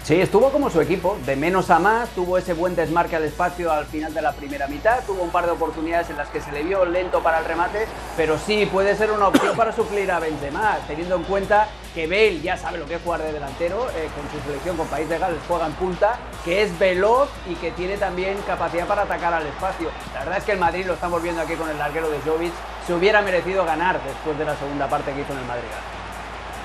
Sí, 0.08 0.18
estuvo 0.18 0.50
como 0.50 0.70
su 0.70 0.80
equipo, 0.80 1.18
de 1.26 1.36
menos 1.36 1.68
a 1.68 1.78
más, 1.78 2.08
tuvo 2.14 2.38
ese 2.38 2.54
buen 2.54 2.74
desmarque 2.74 3.14
al 3.14 3.24
espacio 3.24 3.70
al 3.70 3.84
final 3.84 4.14
de 4.14 4.22
la 4.22 4.32
primera 4.32 4.66
mitad, 4.66 5.04
tuvo 5.04 5.22
un 5.22 5.28
par 5.28 5.44
de 5.44 5.50
oportunidades 5.50 6.08
en 6.08 6.16
las 6.16 6.30
que 6.30 6.40
se 6.40 6.50
le 6.50 6.62
vio 6.62 6.86
lento 6.86 7.22
para 7.22 7.40
el 7.40 7.44
remate, 7.44 7.86
pero 8.16 8.38
sí 8.38 8.64
puede 8.64 8.96
ser 8.96 9.10
una 9.10 9.28
opción 9.28 9.54
para 9.54 9.70
suplir 9.70 10.10
a 10.10 10.18
Benzema, 10.18 10.78
teniendo 10.86 11.16
en 11.16 11.24
cuenta 11.24 11.68
que 11.94 12.06
Bale 12.06 12.40
ya 12.40 12.56
sabe 12.56 12.78
lo 12.78 12.86
que 12.86 12.94
es 12.94 13.02
jugar 13.02 13.20
de 13.20 13.34
delantero, 13.34 13.86
eh, 13.90 14.08
con 14.16 14.24
su 14.30 14.42
selección, 14.46 14.78
con 14.78 14.86
País 14.86 15.10
de 15.10 15.18
Gales 15.18 15.40
juega 15.46 15.66
en 15.66 15.72
punta, 15.74 16.18
que 16.42 16.62
es 16.62 16.78
veloz 16.78 17.28
y 17.46 17.54
que 17.56 17.70
tiene 17.72 17.98
también 17.98 18.38
capacidad 18.46 18.86
para 18.86 19.02
atacar 19.02 19.34
al 19.34 19.46
espacio. 19.46 19.90
La 20.14 20.20
verdad 20.20 20.38
es 20.38 20.44
que 20.44 20.52
el 20.52 20.58
Madrid, 20.58 20.86
lo 20.86 20.94
estamos 20.94 21.22
viendo 21.22 21.42
aquí 21.42 21.52
con 21.52 21.68
el 21.68 21.76
larguero 21.76 22.08
de 22.08 22.18
Jovic, 22.20 22.54
se 22.86 22.94
hubiera 22.94 23.20
merecido 23.20 23.62
ganar 23.66 24.02
después 24.02 24.38
de 24.38 24.46
la 24.46 24.56
segunda 24.56 24.88
parte 24.88 25.12
que 25.12 25.20
hizo 25.20 25.34
en 25.34 25.40
el 25.40 25.44
Madrid. 25.44 25.68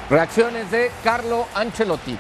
Reacciones 0.10 0.72
de 0.72 0.94
Carlo 1.04 1.46
Ancelotti. 1.54 2.18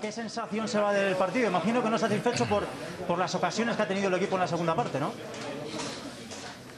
¿Qué 0.00 0.12
sensación 0.12 0.68
se 0.68 0.78
va 0.78 0.92
del 0.92 1.16
partido? 1.16 1.48
Imagino 1.48 1.82
que 1.82 1.90
no 1.90 1.98
satisfecho 1.98 2.46
por, 2.46 2.64
por 3.06 3.18
las 3.18 3.34
ocasiones 3.34 3.76
que 3.76 3.82
ha 3.82 3.88
tenido 3.88 4.08
el 4.08 4.14
equipo 4.14 4.36
en 4.36 4.40
la 4.40 4.48
segunda 4.48 4.74
parte, 4.74 5.00
¿no? 5.00 5.12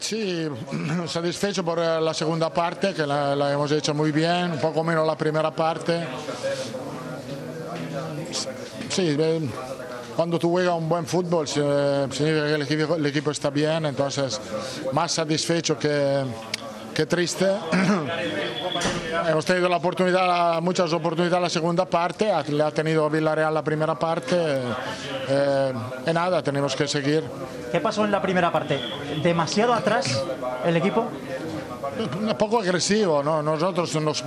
Sí, 0.00 0.48
satisfecho 1.06 1.64
por 1.64 1.78
eh, 1.78 2.00
la 2.00 2.14
segunda 2.14 2.52
parte, 2.52 2.94
que 2.94 3.06
la, 3.06 3.52
hemos 3.52 3.70
hecho 3.72 3.92
muy 3.92 4.12
bien, 4.12 4.52
un 4.52 4.58
poco 4.58 4.82
menos 4.82 5.06
la 5.06 5.16
primera 5.18 5.50
parte. 5.50 6.06
Sí, 8.88 9.16
cuando 10.16 10.38
tú 10.38 10.50
juegas 10.50 10.74
un 10.74 10.88
buen 10.88 11.06
fútbol 11.06 11.46
significa 11.46 12.10
que 12.46 12.54
el 12.54 12.62
equipo, 12.62 12.94
el 12.94 13.06
equipo 13.06 13.30
está 13.30 13.50
bien, 13.50 13.86
entonces 13.86 14.40
más 14.92 15.12
satisfecho 15.12 15.78
que, 15.78 16.24
que 16.94 17.06
triste. 17.06 17.46
Hemos 19.26 19.44
tenido 19.44 19.68
la 19.68 19.76
oportunidad, 19.76 20.60
muchas 20.60 20.92
oportunidades 20.92 21.42
la 21.42 21.48
segunda 21.48 21.84
parte, 21.84 22.30
le 22.48 22.62
ha 22.62 22.70
tenido 22.70 23.08
Villarreal 23.10 23.52
la 23.52 23.62
primera 23.62 23.98
parte 23.98 24.36
eh, 25.28 25.72
nada, 26.12 26.42
tenemos 26.42 26.74
que 26.76 26.86
seguir. 26.86 27.24
¿Qué 27.70 27.80
pasó 27.80 28.04
en 28.04 28.10
la 28.10 28.22
primera 28.22 28.50
parte? 28.52 28.80
¿Demasiado 29.22 29.74
atrás 29.74 30.22
el 30.64 30.76
equipo? 30.76 31.06
Un 31.98 32.36
poco 32.38 32.60
agresivo, 32.60 33.22
¿no? 33.22 33.42
Nosotros 33.42 33.94
nos 33.96 34.22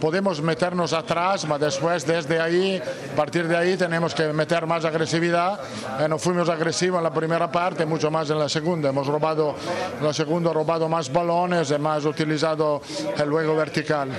podemos 0.00 0.42
meternos 0.42 0.92
atrás, 0.92 1.44
pero 1.44 1.58
después 1.58 2.06
desde 2.06 2.40
ahí, 2.40 2.82
a 3.12 3.16
partir 3.16 3.46
de 3.46 3.56
ahí 3.56 3.76
tenemos 3.76 4.14
que 4.14 4.32
meter 4.32 4.66
más 4.66 4.84
agresividad. 4.84 5.60
Eh, 6.00 6.08
no 6.08 6.18
fuimos 6.18 6.48
agresivos 6.48 6.98
en 6.98 7.04
la 7.04 7.12
primera 7.12 7.50
parte, 7.50 7.86
mucho 7.86 8.10
más 8.10 8.28
en 8.30 8.38
la 8.38 8.48
segunda. 8.48 8.90
Hemos 8.90 9.06
robado, 9.06 9.54
en 9.98 10.04
la 10.04 10.12
segunda 10.12 10.52
robado 10.52 10.88
más 10.88 11.12
balones 11.12 11.70
y 11.70 11.78
más 11.78 12.04
utilizado 12.04 12.82
el 13.16 13.30
juego 13.30 13.56
vertical. 13.56 14.10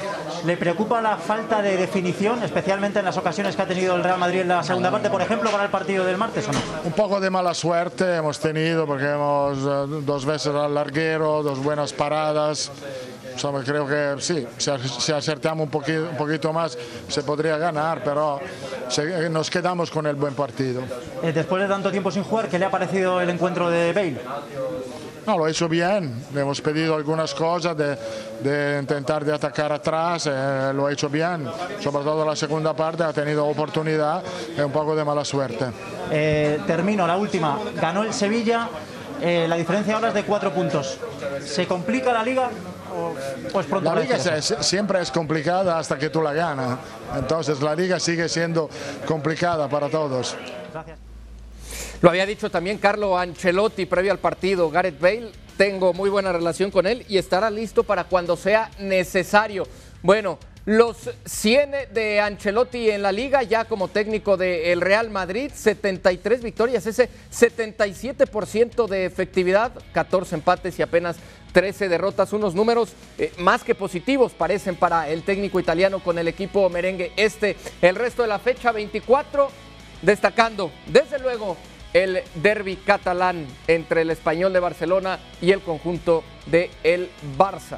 ¿Le 0.46 0.58
preocupa 0.58 1.02
la 1.02 1.18
falta 1.18 1.62
de 1.62 1.78
definición, 1.78 2.42
especialmente 2.44 3.00
en 3.00 3.06
las 3.06 3.18
ocasiones 3.18 3.56
que 3.56 3.62
ha 3.62 3.68
tenido 3.68 3.96
el 3.96 4.04
Real 4.04 4.20
Madrid 4.20 4.42
en 4.42 4.50
la 4.50 4.64
segunda 4.64 4.92
parte, 4.92 5.10
por 5.10 5.22
ejemplo, 5.22 5.52
para 5.52 5.66
el 5.66 5.70
partido 5.70 6.06
del 6.06 6.18
martes 6.18 6.48
o 6.48 6.52
no? 6.52 6.60
Un 6.86 6.94
poco 6.94 7.20
de 7.20 7.30
mala 7.30 7.54
suerte 7.54 8.16
hemos 8.16 8.40
tenido 8.40 8.86
porque 8.86 9.06
hemos 9.06 9.58
eh, 9.58 10.02
dos 10.06 10.26
veces 10.26 10.54
al 10.54 10.74
larguero, 10.74 11.44
dos 11.44 11.60
buenas 11.60 11.94
paradas 11.94 12.72
creo 13.64 13.88
que 13.88 14.16
sí, 14.22 14.48
si, 14.58 15.12
acertamos 15.12 15.66
un 15.66 15.72
poquito, 15.72 16.08
un 16.10 16.18
poquito, 16.18 16.52
más 16.54 16.78
se 17.08 17.24
podría 17.24 17.58
ganar, 17.58 18.02
pero 18.04 18.40
nos 19.30 19.50
quedamos 19.50 19.92
con 19.92 20.08
el 20.08 20.16
buen 20.16 20.34
partido. 20.34 20.82
Eh, 21.24 21.32
después 21.34 21.62
de 21.62 21.68
tanto 21.68 21.92
tiempo 21.92 22.12
sin 22.12 22.24
jugar, 22.24 22.50
¿qué 22.50 22.60
le 22.60 22.66
ha 22.66 22.72
parecido 22.72 23.22
el 23.22 23.30
encuentro 23.30 23.70
de 23.70 23.94
Bale? 23.94 24.22
No, 25.28 25.38
lo 25.38 25.44
ha 25.44 25.50
hecho 25.50 25.68
bien. 25.68 26.24
Le 26.34 26.40
hemos 26.40 26.62
pedido 26.62 26.96
algunas 26.96 27.34
cosas 27.34 27.76
de, 27.76 28.80
intentar 28.80 29.26
de 29.26 29.34
atacar 29.34 29.74
atrás. 29.74 30.26
Eh, 30.32 30.72
lo 30.74 30.88
ha 30.88 30.94
hecho 30.94 31.10
bien. 31.10 31.46
Sobre 31.82 32.06
todo 32.06 32.26
la 32.26 32.34
segunda 32.34 32.74
parte 32.74 33.04
ha 33.04 33.12
tenido 33.12 33.46
oportunidad 33.46 34.24
y 34.58 34.62
un 34.62 34.72
poco 34.72 34.96
de 34.96 35.04
mala 35.04 35.26
suerte. 35.26 35.66
Eh, 36.10 36.62
termino 36.66 37.06
la 37.06 37.18
última. 37.18 37.60
Ganó 37.76 38.04
el 38.04 38.14
Sevilla. 38.14 38.70
La 39.22 39.56
diferencia 39.56 39.96
ahora 39.96 40.10
es 40.10 40.14
de 40.14 40.24
cuatro 40.24 40.54
puntos. 40.54 41.00
¿Se 41.44 41.66
complica 41.68 42.14
la 42.14 42.24
liga? 42.24 42.50
pues 43.52 43.66
pronto 43.68 43.94
la 43.94 44.02
liga 44.02 44.18
siempre 44.42 45.02
es 45.02 45.12
complicada 45.12 45.78
hasta 45.78 45.98
que 45.98 46.10
tú 46.10 46.22
la 46.22 46.34
ganas. 46.34 46.80
Entonces 47.16 47.62
la 47.62 47.76
liga 47.76 48.00
sigue 48.00 48.28
siendo 48.30 48.70
complicada 49.06 49.68
para 49.70 49.90
todos. 49.90 50.36
Gracias. 50.74 50.98
Lo 52.02 52.10
había 52.10 52.26
dicho 52.26 52.50
también 52.50 52.78
Carlo 52.78 53.18
Ancelotti 53.18 53.86
previo 53.86 54.12
al 54.12 54.20
partido. 54.20 54.70
Gareth 54.70 55.00
Bale, 55.00 55.32
tengo 55.58 55.94
muy 55.94 56.10
buena 56.10 56.32
relación 56.32 56.70
con 56.70 56.86
él 56.86 57.06
y 57.10 57.18
estará 57.18 57.50
listo 57.50 57.84
para 57.84 58.04
cuando 58.04 58.38
sea 58.38 58.70
necesario. 58.80 59.68
Bueno, 60.04 60.38
los 60.68 60.98
100 61.24 61.94
de 61.94 62.20
Ancelotti 62.20 62.90
en 62.90 63.02
la 63.02 63.14
liga, 63.14 63.42
ya 63.42 63.64
como 63.64 63.88
técnico 63.88 64.36
del 64.36 64.82
Real 64.82 65.10
Madrid, 65.10 65.50
73 65.56 66.44
victorias, 66.44 66.86
ese 66.86 67.10
77% 67.32 68.86
de 68.86 69.06
efectividad, 69.06 69.72
14 69.94 70.36
empates 70.36 70.78
y 70.78 70.82
apenas 70.82 71.16
13 71.54 71.88
derrotas, 71.88 72.34
unos 72.34 72.54
números 72.54 72.92
eh, 73.18 73.32
más 73.38 73.64
que 73.64 73.76
positivos 73.76 74.34
parecen 74.34 74.76
para 74.76 75.08
el 75.08 75.24
técnico 75.24 75.58
italiano 75.58 76.00
con 76.04 76.20
el 76.20 76.28
equipo 76.28 76.70
merengue 76.70 77.14
este. 77.16 77.56
El 77.82 77.96
resto 77.96 78.24
de 78.24 78.28
la 78.28 78.38
fecha 78.38 78.74
24, 78.74 79.48
destacando 80.02 80.70
desde 80.88 81.18
luego 81.18 81.56
el 81.94 82.24
derby 82.36 82.76
catalán 82.76 83.48
entre 83.70 84.02
el 84.02 84.10
español 84.10 84.52
de 84.52 84.60
Barcelona 84.60 85.18
y 85.42 85.52
el 85.54 85.62
conjunto 85.62 86.26
de 86.46 86.70
el 86.84 87.10
Barça. 87.38 87.78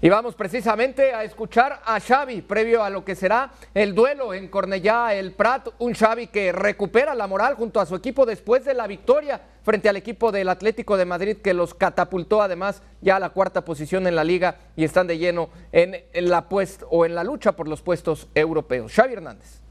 Y 0.00 0.08
vamos 0.08 0.36
precisamente 0.36 1.12
a 1.12 1.24
escuchar 1.24 1.82
a 1.84 1.98
Xavi 1.98 2.42
previo 2.42 2.84
a 2.84 2.90
lo 2.90 3.04
que 3.04 3.16
será 3.16 3.52
el 3.74 3.96
duelo 3.96 4.32
en 4.32 4.46
Cornellá 4.46 5.12
el 5.12 5.32
Prat, 5.32 5.70
un 5.80 5.92
Xavi 5.92 6.28
que 6.28 6.52
recupera 6.52 7.16
la 7.16 7.26
moral 7.26 7.54
junto 7.54 7.80
a 7.80 7.86
su 7.86 7.96
equipo 7.96 8.24
después 8.24 8.64
de 8.64 8.74
la 8.74 8.86
victoria 8.86 9.40
frente 9.64 9.88
al 9.88 9.96
equipo 9.96 10.30
del 10.30 10.50
Atlético 10.50 10.96
de 10.96 11.04
Madrid 11.04 11.38
que 11.38 11.52
los 11.52 11.74
catapultó 11.74 12.40
además 12.40 12.80
ya 13.00 13.16
a 13.16 13.18
la 13.18 13.30
cuarta 13.30 13.64
posición 13.64 14.06
en 14.06 14.14
la 14.14 14.22
liga 14.22 14.60
y 14.76 14.84
están 14.84 15.08
de 15.08 15.18
lleno 15.18 15.50
en, 15.72 15.96
la 16.14 16.46
o 16.90 17.04
en 17.04 17.16
la 17.16 17.24
lucha 17.24 17.56
por 17.56 17.66
los 17.66 17.82
puestos 17.82 18.28
europeos. 18.36 18.92
Xavi 18.92 19.14
Hernández. 19.14 19.62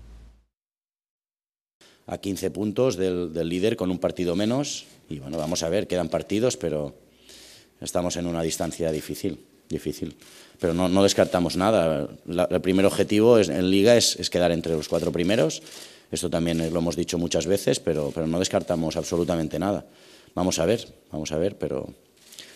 A 2.06 2.18
15 2.18 2.52
puntos 2.52 2.98
del, 2.98 3.32
del 3.32 3.48
líder 3.48 3.78
con 3.78 3.90
un 3.92 4.00
partido 4.00 4.36
menos 4.36 4.88
y 5.08 5.20
bueno, 5.20 5.38
vamos 5.38 5.64
a 5.64 5.70
ver, 5.70 5.88
quedan 5.88 6.10
partidos, 6.10 6.58
pero 6.58 6.96
estamos 7.80 8.18
en 8.18 8.28
una 8.28 8.42
distancia 8.42 8.92
difícil 8.92 9.46
difícil. 9.70 10.16
Pero 10.60 10.74
no, 10.74 10.90
no 10.90 11.04
descartamos 11.04 11.56
nada. 11.56 12.10
el 12.28 12.62
primer 12.62 12.86
objetivo 12.86 13.38
es, 13.38 13.50
en 13.50 13.70
Liga 13.70 13.96
es, 13.96 14.16
es, 14.16 14.30
quedar 14.30 14.52
entre 14.52 14.74
los 14.74 14.88
cuatro 14.88 15.12
primeros. 15.12 15.62
Esto 16.12 16.30
también 16.30 16.58
lo 16.74 16.80
hemos 16.80 16.96
dicho 16.96 17.18
muchas 17.18 17.46
veces, 17.46 17.80
pero, 17.80 18.12
pero 18.14 18.28
no 18.28 18.40
descartamos 18.40 18.96
absolutamente 18.96 19.60
nada. 19.60 19.86
Vamos 20.36 20.60
a 20.60 20.66
ver, 20.66 20.88
vamos 21.12 21.32
a 21.32 21.38
ver, 21.38 21.58
pero 21.58 21.94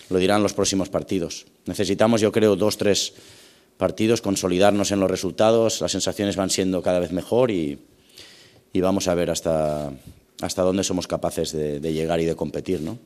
lo 0.09 0.17
dirán 0.17 0.43
los 0.43 0.53
próximos 0.53 0.89
partidos. 0.89 1.45
Necesitamos, 1.65 2.21
yo 2.21 2.31
creo, 2.31 2.55
dos, 2.55 2.77
tres 2.77 3.13
partidos, 3.77 4.21
consolidarnos 4.21 4.91
en 4.91 4.99
los 4.99 5.11
resultados. 5.11 5.81
Las 5.81 5.91
sensaciones 5.91 6.35
van 6.35 6.49
siendo 6.49 6.81
cada 6.81 6.99
vez 6.99 7.11
mejor 7.11 7.51
y, 7.51 7.79
y 8.73 8.81
vamos 8.81 9.07
a 9.07 9.15
ver 9.15 9.29
hasta, 9.29 9.91
hasta 10.41 10.61
dónde 10.61 10.83
somos 10.83 11.07
capaces 11.07 11.51
de, 11.51 11.79
de 11.79 11.93
llegar 11.93 12.19
y 12.19 12.25
de 12.25 12.35
competir, 12.35 12.81
¿no? 12.81 12.99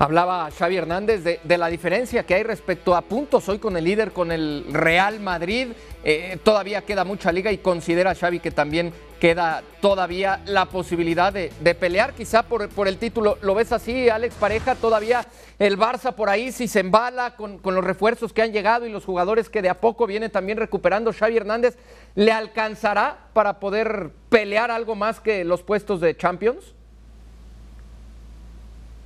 Hablaba 0.00 0.50
Xavi 0.50 0.78
Hernández 0.78 1.22
de, 1.22 1.58
la 1.58 1.66
diferencia 1.66 2.24
que 2.24 2.32
hay 2.32 2.42
respecto 2.42 2.96
a 2.96 3.02
puntos 3.02 3.46
hoy 3.50 3.58
con 3.58 3.76
el 3.76 3.84
líder, 3.84 4.12
con 4.12 4.32
el 4.32 4.64
Real 4.72 5.20
Madrid. 5.20 5.72
Eh, 6.02 6.38
todavía 6.42 6.80
queda 6.80 7.04
mucha 7.04 7.30
liga 7.30 7.52
y 7.52 7.58
considera 7.58 8.14
Xavi 8.14 8.40
que 8.40 8.50
también 8.50 8.94
queda 9.20 9.62
todavía 9.82 10.40
la 10.46 10.64
posibilidad 10.64 11.34
de, 11.34 11.50
pelear 11.78 12.14
quizá 12.14 12.44
por, 12.44 12.88
el 12.88 12.96
título. 12.96 13.36
¿Lo 13.42 13.54
ves 13.54 13.72
así, 13.72 14.08
Alex 14.08 14.36
Pareja? 14.36 14.74
Todavía 14.74 15.26
el 15.58 15.76
Barça 15.76 16.14
por 16.14 16.30
ahí, 16.30 16.50
si 16.50 16.66
se 16.66 16.80
embala 16.80 17.36
con, 17.36 17.58
con 17.58 17.74
los 17.74 17.84
refuerzos 17.84 18.32
que 18.32 18.40
han 18.40 18.54
llegado 18.54 18.86
y 18.86 18.90
los 18.90 19.04
jugadores 19.04 19.50
que 19.50 19.60
de 19.60 19.68
a 19.68 19.82
poco 19.82 20.06
vienen 20.06 20.30
también 20.30 20.56
recuperando, 20.56 21.12
Xavi 21.12 21.36
Hernández, 21.36 21.76
¿le 22.14 22.32
alcanzará 22.32 23.28
para 23.34 23.60
poder 23.60 24.12
pelear 24.30 24.70
algo 24.70 24.94
más 24.94 25.20
que 25.20 25.44
los 25.44 25.62
puestos 25.62 26.00
de 26.00 26.16
Champions? 26.16 26.74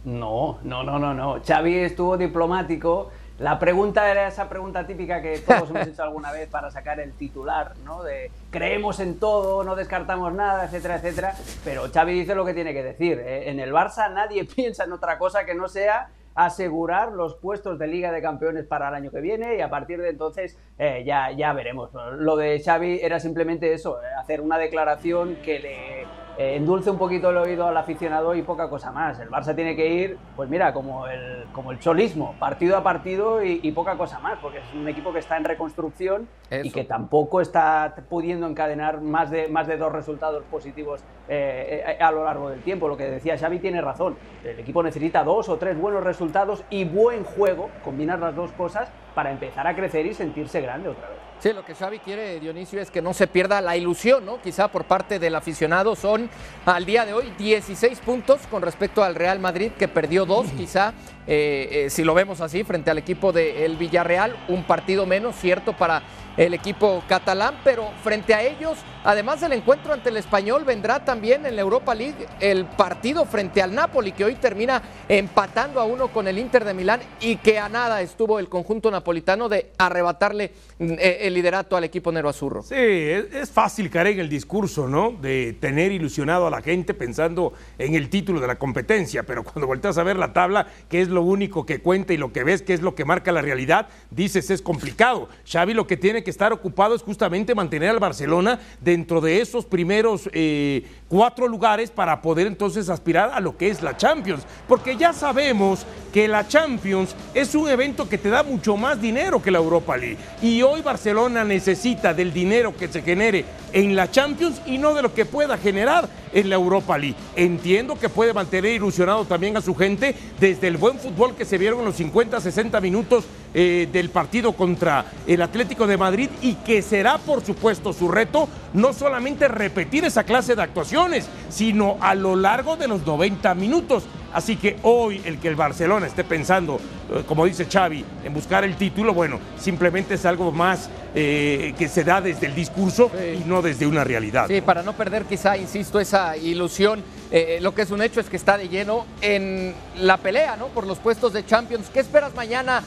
No, 0.05 0.59
no, 0.63 0.83
no, 0.83 0.99
no, 0.99 1.15
no. 1.15 1.41
Xavi 1.43 1.79
estuvo 1.79 2.17
diplomático. 2.17 3.11
La 3.39 3.59
pregunta 3.59 4.09
era 4.09 4.29
esa 4.29 4.49
pregunta 4.49 4.87
típica 4.87 5.21
que 5.21 5.39
todos 5.39 5.71
hemos 5.71 5.89
hecho 5.89 6.03
alguna 6.05 6.31
vez 6.31 6.49
para 6.49 6.71
sacar 6.71 7.01
el 7.01 7.15
titular, 7.15 7.73
¿no? 7.85 8.03
De 8.05 8.31
creemos 8.51 9.01
en 9.01 9.19
todo, 9.19 9.65
no 9.65 9.75
descartamos 9.75 10.33
nada, 10.33 10.67
etcétera, 10.67 10.97
etcétera. 10.97 11.35
Pero 11.65 11.91
Xavi 11.93 12.13
dice 12.13 12.35
lo 12.35 12.45
que 12.45 12.55
tiene 12.55 12.73
que 12.73 12.85
decir. 12.85 13.19
¿eh? 13.19 13.51
En 13.51 13.59
el 13.59 13.73
Barça 13.73 14.13
nadie 14.13 14.45
piensa 14.57 14.85
en 14.85 14.93
otra 14.93 15.19
cosa 15.19 15.45
que 15.45 15.55
no 15.55 15.69
sea 15.69 16.11
asegurar 16.35 17.13
los 17.13 17.37
puestos 17.37 17.79
de 17.79 17.87
Liga 17.87 18.13
de 18.13 18.21
Campeones 18.21 18.67
para 18.67 18.89
el 18.89 18.95
año 18.95 19.11
que 19.11 19.21
viene 19.21 19.57
y 19.57 19.61
a 19.61 19.71
partir 19.71 20.01
de 20.01 20.11
entonces 20.11 20.59
eh, 20.79 21.03
ya, 21.07 21.31
ya 21.33 21.53
veremos. 21.53 21.91
Lo 22.19 22.37
de 22.37 22.61
Xavi 22.61 23.01
era 23.03 23.21
simplemente 23.21 23.73
eso, 23.73 24.03
eh, 24.03 24.07
hacer 24.19 24.41
una 24.41 24.59
declaración 24.59 25.37
que 25.37 25.61
le 25.61 26.07
eh, 26.37 26.57
endulce 26.57 26.91
un 26.91 26.99
poquito 26.99 27.31
el 27.31 27.37
oído 27.37 27.67
al 27.67 27.77
aficionado 27.77 28.35
y 28.35 28.43
poca 28.43 28.69
cosa 28.69 28.91
más. 28.91 29.21
El 29.21 29.31
Barça 29.31 29.55
tiene 29.55 29.77
que 29.77 29.89
ir, 29.89 30.19
pues 30.35 30.49
mira, 30.51 30.73
como 30.73 31.07
el, 31.07 31.45
como 31.53 31.71
el 31.71 31.79
cholismo, 31.79 32.35
partido 32.39 32.77
a 32.77 32.83
partido 32.83 33.43
y, 33.43 33.71
poca 33.73 33.97
cosa 33.97 34.19
más, 34.19 34.39
porque 34.41 34.59
es 34.59 34.75
un 34.75 34.89
equipo 34.89 35.13
que 35.13 35.19
está 35.19 35.37
en 35.37 35.45
reconstrucción 35.45 36.29
y 36.51 36.71
que 36.71 36.85
tampoco 36.85 37.41
está 37.41 37.95
pudiendo 38.09 38.47
encadenar 38.47 39.01
más 39.01 39.31
de, 39.31 39.49
más 39.49 39.67
de 39.67 39.77
dos 39.77 39.93
resultados 39.93 40.45
positivos 40.45 41.03
eh, 41.29 41.85
eh, 41.87 42.03
a 42.03 42.11
lo 42.11 42.25
largo 42.25 42.51
del 42.51 42.63
tiempo. 42.63 42.89
Lo 42.89 42.97
que 42.97 43.11
decía 43.11 43.39
Xavi 43.39 43.59
tiene 43.59 43.81
razón. 43.81 44.17
El 44.45 44.59
equipo 44.59 44.83
necesita 44.83 45.25
dos 45.25 45.49
o 45.49 45.57
tres 45.57 45.79
buenos 45.79 46.05
resultados 46.05 46.65
y 46.71 46.85
buen 46.85 47.25
juego, 47.25 47.71
combinar 47.85 48.19
las 48.19 48.35
dos 48.35 48.53
cosas, 48.53 48.91
para 49.15 49.31
empezar 49.31 49.67
a 49.67 49.75
crecer 49.75 50.07
y 50.07 50.15
sentirse 50.15 50.61
grande 50.61 50.89
otra 50.89 51.09
vez. 51.09 51.24
Sí, 51.45 51.53
lo 51.53 51.63
que 51.63 51.75
Xavi 51.75 51.99
quiere, 51.99 52.41
Dionisio, 52.41 52.81
es 52.81 52.91
que 52.91 53.03
no 53.03 53.13
se 53.13 53.27
pierda 53.27 53.61
la 53.61 53.77
ilusión, 53.77 54.25
¿no? 54.25 54.41
Quizá 54.41 54.69
por 54.69 54.85
parte 54.85 55.19
del 55.19 55.35
aficionado 55.35 55.95
son 55.95 56.31
al 56.65 56.87
día 56.87 57.05
de 57.05 57.13
hoy 57.13 57.35
16 57.37 57.99
puntos 57.99 58.41
con 58.51 58.63
respecto 58.63 59.05
al 59.05 59.15
Real 59.15 59.41
Madrid, 59.41 59.71
que 59.79 59.87
perdió 59.87 60.25
dos, 60.25 60.47
quizá 60.57 60.95
eh, 61.27 61.85
eh, 61.87 61.91
si 61.91 62.05
lo 62.05 62.15
vemos 62.15 62.41
así, 62.41 62.65
frente 62.65 62.91
al 62.91 62.99
equipo 62.99 63.33
del 63.33 63.77
Villarreal, 63.77 64.37
un 64.49 64.65
partido 64.65 65.07
menos, 65.07 65.37
cierto, 65.37 65.73
para 65.73 66.03
el 66.37 66.55
equipo 66.55 67.03
catalán, 67.09 67.55
pero 67.63 67.91
frente 68.03 68.35
a 68.35 68.43
ellos, 68.43 68.79
además 69.05 69.41
del 69.41 69.53
encuentro 69.53 69.93
ante 69.93 70.09
el 70.09 70.17
español, 70.17 70.65
vendrá 70.65 71.05
también 71.05 71.47
en 71.47 71.55
la 71.55 71.63
Europa 71.63 71.95
League 71.95 72.27
el 72.41 72.65
partido 72.65 73.25
frente 73.25 73.63
al 73.63 73.75
Napoli, 73.75 74.13
que 74.13 74.25
hoy 74.25 74.35
termina 74.35 74.83
empatando 75.09 75.81
a 75.81 75.85
uno 75.85 76.09
con 76.09 76.27
el 76.27 76.39
Inter 76.39 76.65
de 76.65 76.75
Milán 76.75 77.01
y 77.21 77.37
que 77.37 77.59
a 77.59 77.69
nada 77.69 78.03
estuvo 78.03 78.39
el 78.39 78.49
conjunto 78.49 78.91
napolitano 78.91 79.49
de 79.49 79.71
arrebatarle 79.79 80.53
eh, 80.81 81.19
el 81.23 81.35
liderato 81.35 81.77
al 81.77 81.85
equipo 81.85 82.11
Nero 82.11 82.29
Azurro. 82.29 82.63
Sí, 82.63 82.75
es, 82.77 83.51
fácil 83.51 83.91
caer 83.91 84.19
el 84.19 84.29
discurso, 84.29 84.89
¿no? 84.89 85.13
De 85.13 85.57
tener 85.61 85.93
ilusionado 85.93 86.47
a 86.47 86.51
la 86.51 86.63
gente 86.63 86.95
pensando 86.95 87.53
en 87.79 87.95
el 87.95 88.11
título 88.11 88.41
de 88.41 88.49
la 88.49 88.57
competencia, 88.57 89.23
pero 89.23 89.45
cuando 89.45 89.67
volteas 89.67 89.99
a 89.99 90.03
ver 90.03 90.17
la 90.17 90.33
tabla, 90.33 90.67
que 90.89 91.01
es 91.01 91.09
lo 91.15 91.23
único 91.23 91.65
que 91.65 91.81
cuenta 91.81 92.13
y 92.13 92.19
lo 92.19 92.33
que 92.33 92.45
ves, 92.45 92.61
que 92.61 92.75
es 92.75 92.83
lo 92.83 92.95
que 92.95 93.05
marca 93.05 93.33
la 93.33 93.41
realidad, 93.41 93.89
dices 94.11 94.51
es 94.51 94.61
complicado. 94.61 95.29
Xavi 95.51 95.73
lo 95.73 95.87
que 95.87 95.97
tiene 95.97 96.23
que 96.23 96.31
estar 96.31 96.53
ocupado 96.53 96.95
es 96.95 97.03
justamente 97.03 97.55
mantener 97.55 97.91
al 97.91 98.01
Barcelona 98.01 98.61
dentro 98.81 99.21
de 99.21 99.41
esos 99.41 99.65
primeros 99.65 100.29
eh, 100.33 100.85
cuatro 101.09 101.49
lugares 101.49 101.91
para 101.91 102.21
poder 102.21 102.47
entonces 102.47 102.89
aspirar 102.89 103.31
a 103.33 103.41
lo 103.41 103.57
que 103.57 103.69
es 103.69 103.83
la 103.83 103.97
Champions. 103.97 104.45
Porque 104.69 104.97
ya 104.97 105.13
sabemos 105.13 105.87
que 106.13 106.29
la 106.29 106.47
Champions 106.47 107.15
es 107.33 107.55
un 107.55 107.69
evento 107.69 108.09
que 108.09 108.19
te 108.19 108.29
da 108.29 108.43
mucho 108.43 108.77
más 108.77 109.01
dinero 109.01 109.43
que 109.43 109.51
la 109.51 109.59
Europa 109.59 109.97
League. 109.97 110.19
Y 110.43 110.63
hoy 110.63 110.83
Barcelona 110.83 111.45
necesita 111.45 112.13
del 112.13 112.33
dinero 112.33 112.77
que 112.77 112.89
se 112.89 113.03
genere 113.03 113.45
en 113.73 113.97
la 113.97 114.11
Champions 114.11 114.61
y 114.67 114.79
no 114.79 114.95
de 114.95 115.03
lo 115.03 115.15
que 115.15 115.25
pueda 115.25 115.57
generar 115.57 116.09
en 116.35 116.51
la 116.51 116.57
Europa 116.57 116.99
League. 116.99 117.17
Entiendo 117.35 117.99
que 117.99 118.11
puede 118.11 118.35
mantener 118.35 118.73
ilusionado 118.73 119.25
también 119.25 119.57
a 119.57 119.63
su 119.63 119.75
gente 119.75 120.15
desde 120.39 120.69
el 120.69 120.77
buen 120.77 120.99
fútbol 120.99 121.35
que 121.35 121.47
se 121.47 121.57
vieron 121.57 121.85
los 121.85 121.95
50, 121.97 122.41
60 122.41 122.81
minutos 122.83 123.25
eh, 123.55 123.89
del 123.91 124.11
partido 124.11 124.53
contra 124.53 125.07
el 125.27 125.41
Atlético 125.41 125.87
de 125.87 125.97
Madrid 125.97 126.29
y 126.43 126.55
que 126.57 126.83
será, 126.83 127.19
por 127.19 127.45
supuesto, 127.45 127.93
su 127.93 128.09
reto 128.09 128.49
no 128.73 128.93
solamente 128.93 129.49
repetir 129.49 130.05
esa 130.05 130.25
clase 130.25 130.57
de 130.57 130.63
actuaciones, 130.63 131.29
sino 131.49 131.97
a 132.01 132.15
lo 132.15 132.37
largo 132.37 132.77
de 132.77 132.89
los 132.89 133.07
90 133.07 133.55
minutos. 133.55 134.05
Así 134.33 134.57
que 134.57 134.77
hoy 134.83 135.23
el 135.25 135.39
que 135.39 135.47
el 135.47 135.55
Barcelona 135.55 136.09
esté 136.09 136.25
pensando, 136.25 136.81
eh, 137.13 137.23
como 137.29 137.47
dice 137.47 137.67
Xavi, 137.71 138.05
en 138.25 138.35
buscar 138.35 138.65
el 138.65 138.77
título, 138.77 139.15
bueno, 139.15 139.39
simplemente 139.57 140.15
es 140.15 140.27
algo 140.27 140.51
más 140.51 140.91
eh, 141.15 141.75
que 141.79 141.89
se 141.89 142.05
da 142.05 142.21
desde 142.21 142.47
el 142.47 142.55
discurso 142.55 143.11
y 143.15 143.49
no 143.49 143.63
desde 143.63 143.87
una 143.87 144.05
realidad. 144.05 144.47
Sí, 144.49 144.61
para 144.61 144.83
no 144.83 144.95
perder 144.95 145.25
quizá, 145.25 145.57
insisto, 145.57 146.01
esa 146.01 146.37
ilusión, 146.37 147.03
eh, 147.31 147.59
lo 147.61 147.75
que 147.75 147.83
es 147.83 147.91
un 147.91 148.03
hecho 148.03 148.21
es 148.21 148.29
que 148.29 148.37
está 148.37 148.59
de 148.59 148.69
lleno 148.69 149.07
en 149.21 149.75
la 150.01 150.17
pelea, 150.17 150.57
¿no? 150.57 150.69
Por 150.69 150.87
los 150.87 150.99
puestos 150.99 151.33
de 151.33 151.45
Champions. 151.45 151.89
¿Qué 151.93 152.01
esperas 152.01 152.35
mañana, 152.35 152.83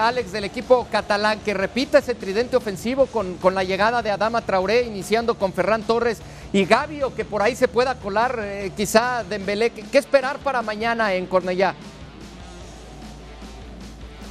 Alex, 0.00 0.32
del 0.32 0.44
equipo 0.44 0.86
catalán? 0.90 1.40
Que 1.44 1.54
repita 1.54 1.98
ese 1.98 2.14
tridente 2.14 2.56
ofensivo 2.56 3.06
con, 3.06 3.34
con 3.36 3.54
la 3.54 3.64
llegada 3.64 4.02
de 4.02 4.10
Adama 4.10 4.42
Traoré, 4.42 4.82
iniciando 4.82 5.34
con 5.34 5.52
Ferran 5.52 5.82
Torres 5.82 6.18
y 6.52 6.64
Gaby, 6.64 7.02
o 7.02 7.14
que 7.14 7.24
por 7.24 7.42
ahí 7.42 7.54
se 7.54 7.68
pueda 7.68 7.94
colar 7.96 8.42
quizá 8.76 9.24
Dembélé. 9.28 9.70
¿Qué 9.70 9.98
esperar 9.98 10.38
para 10.38 10.62
mañana? 10.62 10.78
en 11.14 11.26
Cornellá? 11.26 11.74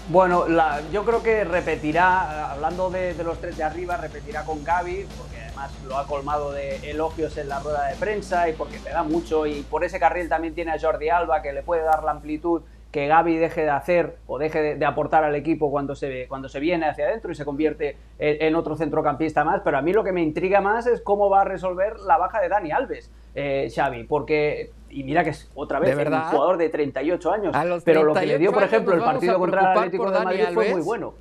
Bueno, 0.09 0.45
yo 0.89 1.03
creo 1.03 1.21
que 1.21 1.43
repetirá, 1.43 2.53
hablando 2.53 2.89
de, 2.89 3.13
los 3.25 3.41
tres 3.41 3.57
de 3.57 3.63
arriba, 3.63 3.97
repetirá 3.97 4.45
con 4.45 4.63
Gaby, 4.63 5.05
porque 5.17 5.37
además 5.37 5.77
lo 5.85 5.97
ha 5.97 6.07
colmado 6.07 6.53
de 6.53 6.77
elogios 6.89 7.37
en 7.37 7.49
la 7.49 7.59
rueda 7.59 7.87
de 7.87 7.95
prensa 7.97 8.47
y 8.47 8.53
porque 8.53 8.79
te 8.79 8.89
da 8.89 9.03
mucho. 9.03 9.45
Y 9.45 9.63
por 9.63 9.83
ese 9.83 9.99
carril 9.99 10.29
también 10.29 10.55
tiene 10.55 10.71
a 10.71 10.79
Jordi 10.79 11.09
Alba, 11.09 11.41
que 11.41 11.51
le 11.51 11.61
puede 11.61 11.83
dar 11.83 12.05
la 12.05 12.11
amplitud 12.11 12.61
que 12.89 13.07
Gaby 13.07 13.35
deje 13.35 13.63
de 13.63 13.69
hacer 13.69 14.15
o 14.27 14.37
deje 14.37 14.77
de, 14.77 14.85
aportar 14.85 15.25
al 15.25 15.35
equipo 15.35 15.69
cuando 15.69 15.93
se, 15.93 16.25
cuando 16.29 16.47
se 16.47 16.61
viene 16.61 16.87
hacia 16.87 17.05
adentro 17.05 17.29
y 17.33 17.35
se 17.35 17.43
convierte 17.43 17.97
en, 18.17 18.55
otro 18.55 18.77
centrocampista 18.77 19.43
más. 19.43 19.59
Pero 19.61 19.77
a 19.77 19.81
mí 19.81 19.91
lo 19.91 20.05
que 20.05 20.13
me 20.13 20.21
intriga 20.21 20.61
más 20.61 20.87
es 20.87 21.01
cómo 21.01 21.29
va 21.29 21.41
a 21.41 21.43
resolver 21.43 21.99
la 21.99 22.17
baja 22.17 22.39
de 22.39 22.47
Dani 22.47 22.71
Alves, 22.71 23.11
eh, 23.35 23.69
Xavi, 23.75 24.05
porque 24.05 24.71
y 24.89 25.03
mira 25.03 25.23
que 25.23 25.31
es 25.31 25.49
otra 25.55 25.79
vez 25.79 25.95
un 25.95 26.03
jugador 26.05 26.57
de 26.57 26.69
38 26.69 27.31
años. 27.31 27.55
pero 27.83 28.03
lo 28.03 28.13
que 28.13 28.25
le 28.25 28.37
dio, 28.37 28.51
por 28.51 28.63
ejemplo, 28.63 28.93
el 28.93 29.01
partido 29.01 29.37
contra 29.39 29.61
el 29.61 29.67
Atlético 29.67 30.11
de 30.11 30.19
Madrid 30.19 30.45
fue 30.53 30.71
muy 30.71 30.81
bueno. 30.81 31.13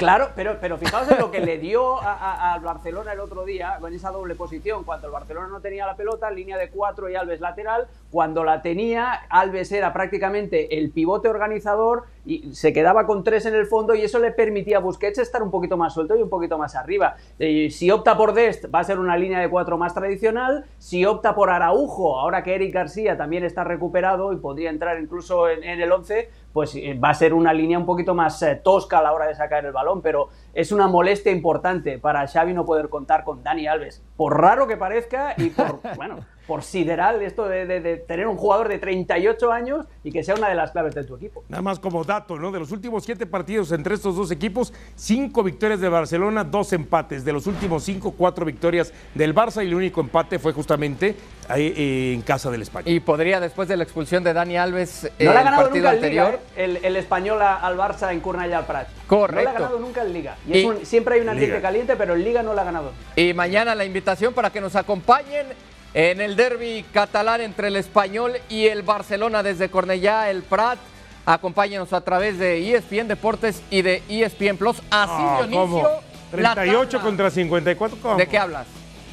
Claro, 0.00 0.30
pero, 0.34 0.56
pero 0.62 0.78
fijaos 0.78 1.10
en 1.10 1.18
lo 1.18 1.30
que 1.30 1.40
le 1.40 1.58
dio 1.58 2.00
al 2.00 2.60
Barcelona 2.60 3.12
el 3.12 3.20
otro 3.20 3.44
día 3.44 3.76
con 3.80 3.92
esa 3.92 4.10
doble 4.10 4.34
posición. 4.34 4.82
Cuando 4.82 5.08
el 5.08 5.12
Barcelona 5.12 5.48
no 5.48 5.60
tenía 5.60 5.84
la 5.84 5.94
pelota, 5.94 6.30
línea 6.30 6.56
de 6.56 6.70
cuatro 6.70 7.10
y 7.10 7.16
Alves 7.16 7.42
lateral. 7.42 7.86
Cuando 8.10 8.42
la 8.42 8.62
tenía, 8.62 9.12
Alves 9.28 9.70
era 9.72 9.92
prácticamente 9.92 10.78
el 10.78 10.90
pivote 10.90 11.28
organizador 11.28 12.04
y 12.24 12.54
se 12.54 12.72
quedaba 12.72 13.06
con 13.06 13.24
tres 13.24 13.46
en 13.46 13.54
el 13.54 13.66
fondo 13.66 13.94
y 13.94 14.02
eso 14.02 14.18
le 14.18 14.32
permitía 14.32 14.78
a 14.78 14.80
Busquets 14.80 15.18
estar 15.18 15.42
un 15.42 15.50
poquito 15.50 15.76
más 15.76 15.94
suelto 15.94 16.16
y 16.16 16.22
un 16.22 16.28
poquito 16.28 16.58
más 16.58 16.74
arriba. 16.74 17.16
si 17.38 17.90
opta 17.90 18.16
por 18.16 18.34
Dest, 18.34 18.66
va 18.74 18.80
a 18.80 18.84
ser 18.84 18.98
una 18.98 19.16
línea 19.16 19.40
de 19.40 19.48
cuatro 19.48 19.78
más 19.78 19.94
tradicional. 19.94 20.64
Si 20.78 21.04
opta 21.04 21.34
por 21.34 21.50
Araujo, 21.50 22.18
ahora 22.18 22.42
que 22.42 22.54
Eric 22.54 22.74
García 22.74 23.16
también 23.16 23.44
está 23.44 23.64
recuperado 23.64 24.32
y 24.32 24.36
podría 24.36 24.70
entrar 24.70 25.00
incluso 25.00 25.48
en, 25.48 25.64
en 25.64 25.80
el 25.80 25.90
11, 25.90 26.28
pues 26.52 26.74
eh, 26.74 26.98
va 27.02 27.10
a 27.10 27.14
ser 27.14 27.34
una 27.34 27.52
línea 27.52 27.78
un 27.78 27.86
poquito 27.86 28.14
más 28.14 28.42
eh, 28.42 28.60
tosca 28.62 28.98
a 28.98 29.02
la 29.02 29.12
hora 29.12 29.26
de 29.26 29.34
sacar 29.34 29.64
el 29.64 29.72
balón, 29.72 30.02
pero 30.02 30.28
es 30.52 30.72
una 30.72 30.88
molestia 30.88 31.32
importante 31.32 31.98
para 31.98 32.26
Xavi 32.26 32.52
no 32.52 32.64
poder 32.64 32.88
contar 32.88 33.24
con 33.24 33.42
Dani 33.42 33.66
Alves, 33.66 34.02
por 34.16 34.40
raro 34.40 34.66
que 34.66 34.76
parezca 34.76 35.34
y 35.36 35.50
por, 35.50 35.80
bueno, 35.96 36.18
por 36.50 36.64
sideral 36.64 37.22
esto 37.22 37.46
de, 37.46 38.02
tener 38.08 38.26
un 38.26 38.36
jugador 38.36 38.66
de 38.66 38.80
38 38.80 39.52
años 39.52 39.86
y 40.02 40.10
que 40.10 40.24
sea 40.24 40.34
una 40.34 40.48
de 40.48 40.56
las 40.56 40.72
claves 40.72 40.96
de 40.96 41.04
tu 41.04 41.14
equipo. 41.14 41.44
Nada 41.48 41.62
más 41.62 41.78
como 41.78 42.02
dato, 42.02 42.40
¿no? 42.40 42.50
De 42.50 42.58
los 42.58 42.72
últimos 42.72 43.04
siete 43.04 43.24
partidos 43.24 43.70
entre 43.70 43.94
estos 43.94 44.16
dos 44.16 44.32
equipos, 44.32 44.72
cinco 44.96 45.44
victorias 45.44 45.78
de 45.78 45.88
Barcelona, 45.88 46.42
dos 46.42 46.72
empates. 46.72 47.24
De 47.24 47.32
los 47.32 47.46
últimos 47.46 47.84
cinco, 47.84 48.14
cuatro 48.18 48.44
victorias 48.44 48.92
del 49.14 49.32
Barça 49.32 49.62
y 49.62 49.68
el 49.68 49.74
único 49.76 50.00
empate 50.00 50.40
fue 50.40 50.52
justamente 50.52 51.14
ahí, 51.46 51.72
eh, 51.76 52.14
en 52.14 52.22
casa 52.22 52.50
del 52.50 52.62
Español. 52.62 52.92
Y 52.92 52.98
podría, 52.98 53.38
después 53.38 53.68
de 53.68 53.76
la 53.76 53.84
expulsión 53.84 54.24
de 54.24 54.32
Dani 54.32 54.56
Alves, 54.56 55.04
no 55.04 55.30
el 55.30 55.36
ha 55.36 55.42
ganado 55.44 55.62
partido 55.62 55.84
nunca 55.84 55.94
anterior. 55.94 56.30
Liga, 56.32 56.42
¿eh? 56.56 56.80
el, 56.82 56.96
español 56.96 57.40
al 57.42 57.78
Barça 57.78 58.10
en 58.10 58.20
Cornellà 58.20 58.58
al 58.58 58.66
Prat. 58.66 58.88
Correcto. 59.06 59.36
No 59.36 59.44
la 59.44 59.50
ha 59.50 59.52
ganado 59.52 59.78
nunca 59.78 60.02
en 60.02 60.12
Liga. 60.12 60.36
Y, 60.48 60.68
siempre 60.82 61.14
hay 61.14 61.20
un 61.20 61.28
ambiente 61.28 61.60
caliente, 61.60 61.94
pero 61.94 62.16
en 62.16 62.24
Liga 62.24 62.42
no 62.42 62.54
la 62.54 62.62
ha 62.62 62.64
ganado. 62.64 62.90
Y 63.14 63.34
mañana 63.34 63.76
la 63.76 63.84
invitación 63.84 64.34
para 64.34 64.50
que 64.50 64.60
nos 64.60 64.74
acompañen 64.74 65.46
en 65.94 66.20
el 66.20 66.36
derby 66.36 66.84
catalán 66.92 67.40
entre 67.40 67.68
el 67.68 67.76
Español 67.76 68.34
y 68.48 68.66
el 68.66 68.82
Barcelona 68.82 69.42
desde 69.42 69.68
Cornellá, 69.68 70.30
el 70.30 70.42
Prat. 70.42 70.78
Acompáñenos 71.26 71.92
a 71.92 72.00
través 72.00 72.38
de 72.38 72.74
ESPN 72.74 73.08
Deportes 73.08 73.62
y 73.70 73.82
de 73.82 74.02
ESPN 74.08 74.56
Plus. 74.56 74.78
Así, 74.90 75.12
ah, 75.12 75.42
Dionisio. 75.46 75.88
38 76.30 77.00
contra 77.00 77.30
54. 77.30 77.98
¿cómo? 78.00 78.16
¿De 78.16 78.26
qué 78.26 78.38
hablas? 78.38 78.66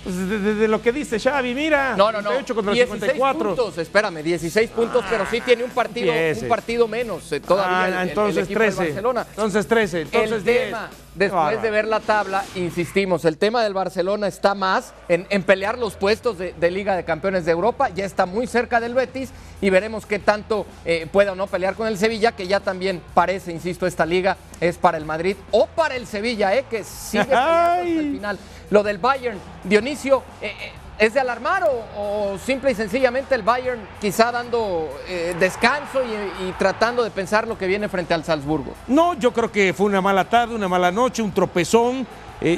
Pues 0.07 0.29
de, 0.57 0.69
lo 0.69 0.81
que 0.81 0.93
dice 0.93 1.19
Xavi, 1.19 1.53
mira. 1.53 1.97
No, 1.97 2.13
no, 2.13 2.21
no. 2.21 2.31
16 2.31 3.21
puntos, 3.33 3.77
espérame, 3.77 4.23
16 4.23 4.69
puntos, 4.69 5.03
pero 5.09 5.25
sí 5.29 5.41
tiene 5.41 5.65
un 5.65 5.71
partido, 5.71 6.13
un 6.13 6.47
partido 6.47 6.87
menos 6.87 7.29
eh, 7.33 7.41
todavía. 7.41 7.99
Ah, 7.99 8.03
entonces 8.03 8.47
13. 8.47 8.77
Barcelona. 8.77 9.25
Entonces 9.29 9.67
13. 9.67 10.01
Entonces 10.03 10.31
el 10.31 10.43
tema, 10.45 10.89
después 11.13 11.61
de 11.61 11.71
ver 11.71 11.87
la 11.89 11.99
tabla, 11.99 12.45
insistimos, 12.55 13.25
el 13.25 13.37
tema 13.37 13.61
del 13.61 13.73
Barcelona 13.73 14.27
está 14.27 14.55
más 14.55 14.93
en, 15.09 15.43
pelear 15.43 15.77
los 15.77 15.95
puestos 15.95 16.37
de, 16.37 16.71
Liga 16.71 16.95
de 16.95 17.03
Campeones 17.03 17.43
de 17.43 17.51
Europa, 17.51 17.89
ya 17.89 18.05
está 18.05 18.25
muy 18.25 18.47
cerca 18.47 18.79
del 18.79 18.93
Betis 18.93 19.31
y 19.59 19.69
veremos 19.69 20.05
qué 20.05 20.19
tanto 20.19 20.65
eh, 20.85 21.05
pueda 21.11 21.33
o 21.33 21.35
no 21.35 21.47
pelear 21.47 21.75
con 21.75 21.87
el 21.87 21.97
Sevilla, 21.97 22.31
que 22.31 22.47
ya 22.47 22.61
también 22.61 23.01
parece, 23.13 23.51
insisto, 23.51 23.87
esta 23.87 24.05
liga 24.05 24.37
es 24.61 24.77
para 24.77 24.97
el 24.97 25.05
Madrid 25.05 25.35
o 25.51 25.67
para 25.67 25.97
el 25.97 26.07
Sevilla, 26.07 26.55
eh, 26.55 26.63
que 26.69 26.85
sigue 26.85 27.23
hasta 27.33 27.81
el 27.81 28.11
final. 28.13 28.39
Lo 28.69 28.84
del 28.84 28.97
Bayern, 28.97 29.39
Dionisio, 29.63 30.23
eh, 30.41 30.47
eh, 30.47 30.71
¿es 30.99 31.13
de 31.13 31.21
alarmar 31.21 31.63
o, 31.95 32.38
simple 32.45 32.71
y 32.71 32.75
sencillamente 32.75 33.34
el 33.34 33.41
Bayern 33.41 33.80
quizá 34.01 34.32
dando 34.32 34.89
eh, 35.08 35.36
descanso 35.39 36.01
y, 36.03 36.51
tratando 36.53 37.03
de 37.03 37.10
pensar 37.10 37.47
lo 37.47 37.58
que 37.58 37.65
viene 37.65 37.88
frente 37.88 38.13
al 38.13 38.25
Salzburgo? 38.25 38.73
No, 38.88 39.13
yo 39.13 39.32
creo 39.32 39.51
que 39.51 39.73
fue 39.73 39.86
una 39.86 40.01
mala 40.01 40.25
tarde, 40.25 40.53
una 40.53 40.67
mala 40.67 40.91
noche, 40.91 41.21
un 41.21 41.32
tropezón. 41.32 42.06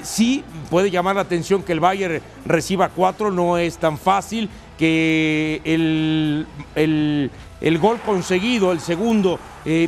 sí, 0.04 0.44
puede 0.70 0.90
llamar 0.90 1.16
la 1.16 1.22
atención 1.22 1.62
que 1.62 1.74
el 1.74 1.80
Bayern 1.80 2.22
reciba 2.46 2.90
cuatro, 2.90 3.30
no 3.30 3.58
es 3.58 3.78
tan 3.78 3.98
fácil 3.98 4.50
que 4.78 5.62
el, 5.64 6.48
el, 6.76 7.78
gol 7.78 8.00
conseguido, 8.00 8.72
el 8.72 8.80
segundo, 8.80 9.40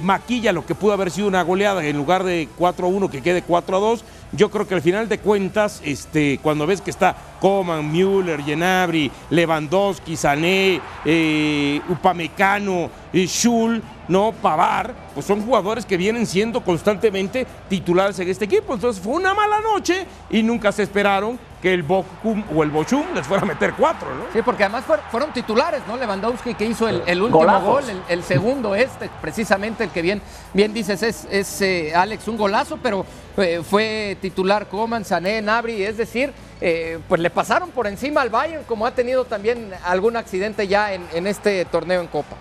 maquilla 0.02 0.52
lo 0.52 0.66
que 0.66 0.76
pudo 0.76 0.94
haber 0.94 1.10
sido 1.10 1.28
una 1.28 1.42
goleada 1.42 1.84
en 1.84 1.98
lugar 1.98 2.24
de 2.24 2.48
4-1 2.60 3.10
que 3.10 3.22
quede 3.22 3.44
4-2 3.44 4.02
yo 4.32 4.50
creo 4.50 4.68
que 4.68 4.76
al 4.76 4.82
final 4.82 5.10
de 5.10 5.20
cuentas, 5.20 5.82
este, 5.84 6.40
cuando 6.42 6.66
ves 6.66 6.82
que 6.82 6.90
está 6.90 7.16
Coman, 7.40 7.92
Müller, 7.92 8.42
Genabri, 8.42 9.12
Lewandowski, 9.30 10.16
Sané, 10.16 10.80
eh, 11.04 11.82
Upamecano, 11.90 12.90
eh, 13.12 13.28
Schul, 13.28 13.82
no, 14.08 14.32
Pavar, 14.32 14.94
pues 15.14 15.26
son 15.26 15.42
jugadores 15.46 15.86
que 15.86 15.98
vienen 15.98 16.26
siendo 16.26 16.64
constantemente 16.64 17.46
titulares 17.70 18.20
en 18.20 18.30
este 18.30 18.46
equipo. 18.46 18.74
Entonces 18.74 19.02
fue 19.02 19.14
una 19.14 19.34
mala 19.34 19.60
noche 19.60 20.06
y 20.30 20.44
nunca 20.44 20.72
se 20.72 20.84
esperaron 20.84 21.38
que 21.62 21.74
el 21.74 21.84
Bochum 21.84 22.44
o 22.54 22.64
el 22.64 22.72
Bochum 22.72 23.04
les 23.14 23.26
fuera 23.26 23.44
a 23.44 23.46
meter 23.46 23.74
cuatro, 23.78 24.08
¿no? 24.16 24.26
Sí, 24.34 24.42
porque 24.44 24.64
además 24.64 24.84
fueron 25.12 25.32
titulares, 25.32 25.82
¿no? 25.88 25.96
Lewandowski 25.96 26.56
que 26.56 26.66
hizo 26.66 26.88
el, 26.88 27.22
último 27.22 27.62
gol, 27.62 27.84
el, 28.10 28.24
segundo 28.24 28.76
este, 28.76 29.10
precisamente 29.22 29.84
el 29.84 29.92
que 29.92 30.02
bien, 30.02 30.22
bien 30.54 30.74
dices 30.74 31.04
es, 31.04 31.28
es 31.30 31.62
eh, 31.62 31.94
Alex, 31.96 32.28
un 32.28 32.38
golazo, 32.38 32.78
pero 32.82 33.06
eh, 33.38 33.62
fue 33.64 34.18
titular 34.22 34.68
Coman, 34.68 35.06
Sané, 35.06 35.42
Nabri, 35.42 35.84
es 35.84 35.98
decir, 35.98 36.34
eh, 36.60 37.00
pues 37.08 37.22
le 37.22 37.30
pasaron 37.30 37.70
por 37.70 37.88
encima 37.88 38.22
al 38.22 38.30
Bayern, 38.30 38.64
como 38.64 38.86
ha 38.86 38.92
tenido 38.92 39.26
también 39.26 39.72
algún 39.86 40.18
accidente 40.18 40.68
ya 40.68 40.94
en 40.94 41.28
este 41.28 41.66
torneo 41.66 42.02
en 42.02 42.08
Copa. 42.08 42.38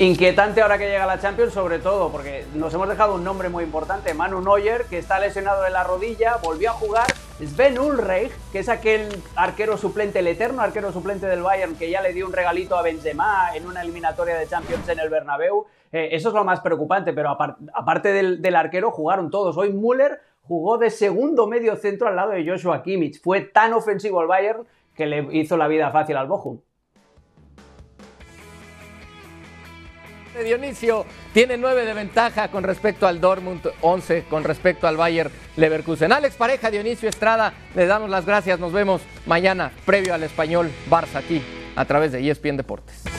Inquietante 0.00 0.62
ahora 0.62 0.78
que 0.78 0.86
llega 0.86 1.06
la 1.06 1.18
Champions, 1.18 1.52
sobre 1.52 1.80
todo 1.80 2.12
porque 2.12 2.46
nos 2.54 2.72
hemos 2.72 2.88
dejado 2.88 3.16
un 3.16 3.24
nombre 3.24 3.48
muy 3.48 3.64
importante, 3.64 4.14
Manu 4.14 4.40
Neuer, 4.40 4.84
que 4.84 4.96
está 4.96 5.18
lesionado 5.18 5.64
de 5.64 5.70
la 5.70 5.82
rodilla, 5.82 6.36
volvió 6.36 6.70
a 6.70 6.74
jugar. 6.74 7.06
Sven 7.44 7.80
Ulreich, 7.80 8.30
que 8.52 8.60
es 8.60 8.68
aquel 8.68 9.08
arquero 9.34 9.76
suplente, 9.76 10.20
el 10.20 10.28
eterno 10.28 10.62
arquero 10.62 10.92
suplente 10.92 11.26
del 11.26 11.42
Bayern, 11.42 11.74
que 11.74 11.90
ya 11.90 12.00
le 12.00 12.12
dio 12.12 12.26
un 12.26 12.32
regalito 12.32 12.76
a 12.76 12.82
Benzema 12.82 13.56
en 13.56 13.66
una 13.66 13.82
eliminatoria 13.82 14.36
de 14.38 14.46
Champions 14.46 14.88
en 14.88 15.00
el 15.00 15.08
Bernabéu. 15.08 15.66
Eh, 15.90 16.10
eso 16.12 16.28
es 16.28 16.34
lo 16.36 16.44
más 16.44 16.60
preocupante, 16.60 17.12
pero 17.12 17.30
aparte 17.30 18.12
del, 18.12 18.54
arquero, 18.54 18.92
jugaron 18.92 19.32
todos. 19.32 19.56
Hoy 19.56 19.72
Müller 19.72 20.20
jugó 20.46 20.78
de 20.78 20.90
segundo 20.90 21.48
medio 21.48 21.74
centro 21.74 22.06
al 22.06 22.14
lado 22.14 22.30
de 22.30 22.48
Joshua 22.48 22.84
Kimmich. 22.84 23.20
Fue 23.20 23.40
tan 23.40 23.72
ofensivo 23.72 24.22
el 24.22 24.28
Bayern 24.28 24.64
que 24.94 25.06
le 25.06 25.26
hizo 25.32 25.56
la 25.56 25.66
vida 25.66 25.90
fácil 25.90 26.16
al 26.16 26.28
Bochum. 26.28 26.60
Dionisio 30.44 31.04
tiene 31.32 31.56
9 31.56 31.84
de 31.84 31.94
ventaja 31.94 32.48
con 32.48 32.64
respecto 32.64 33.06
al 33.06 33.20
Dortmund, 33.20 33.70
11 33.80 34.24
con 34.28 34.44
respecto 34.44 34.86
al 34.86 34.96
Bayer 34.96 35.30
Leverkusen. 35.56 36.12
Alex 36.12 36.36
Pareja, 36.36 36.70
Dionisio 36.70 37.08
Estrada, 37.08 37.52
le 37.74 37.86
damos 37.86 38.10
las 38.10 38.26
gracias. 38.26 38.58
Nos 38.58 38.72
vemos 38.72 39.02
mañana 39.26 39.72
previo 39.84 40.14
al 40.14 40.22
español 40.22 40.70
Barça 40.90 41.16
aquí 41.16 41.42
a 41.76 41.84
través 41.84 42.12
de 42.12 42.28
ESPN 42.28 42.56
Deportes. 42.56 43.17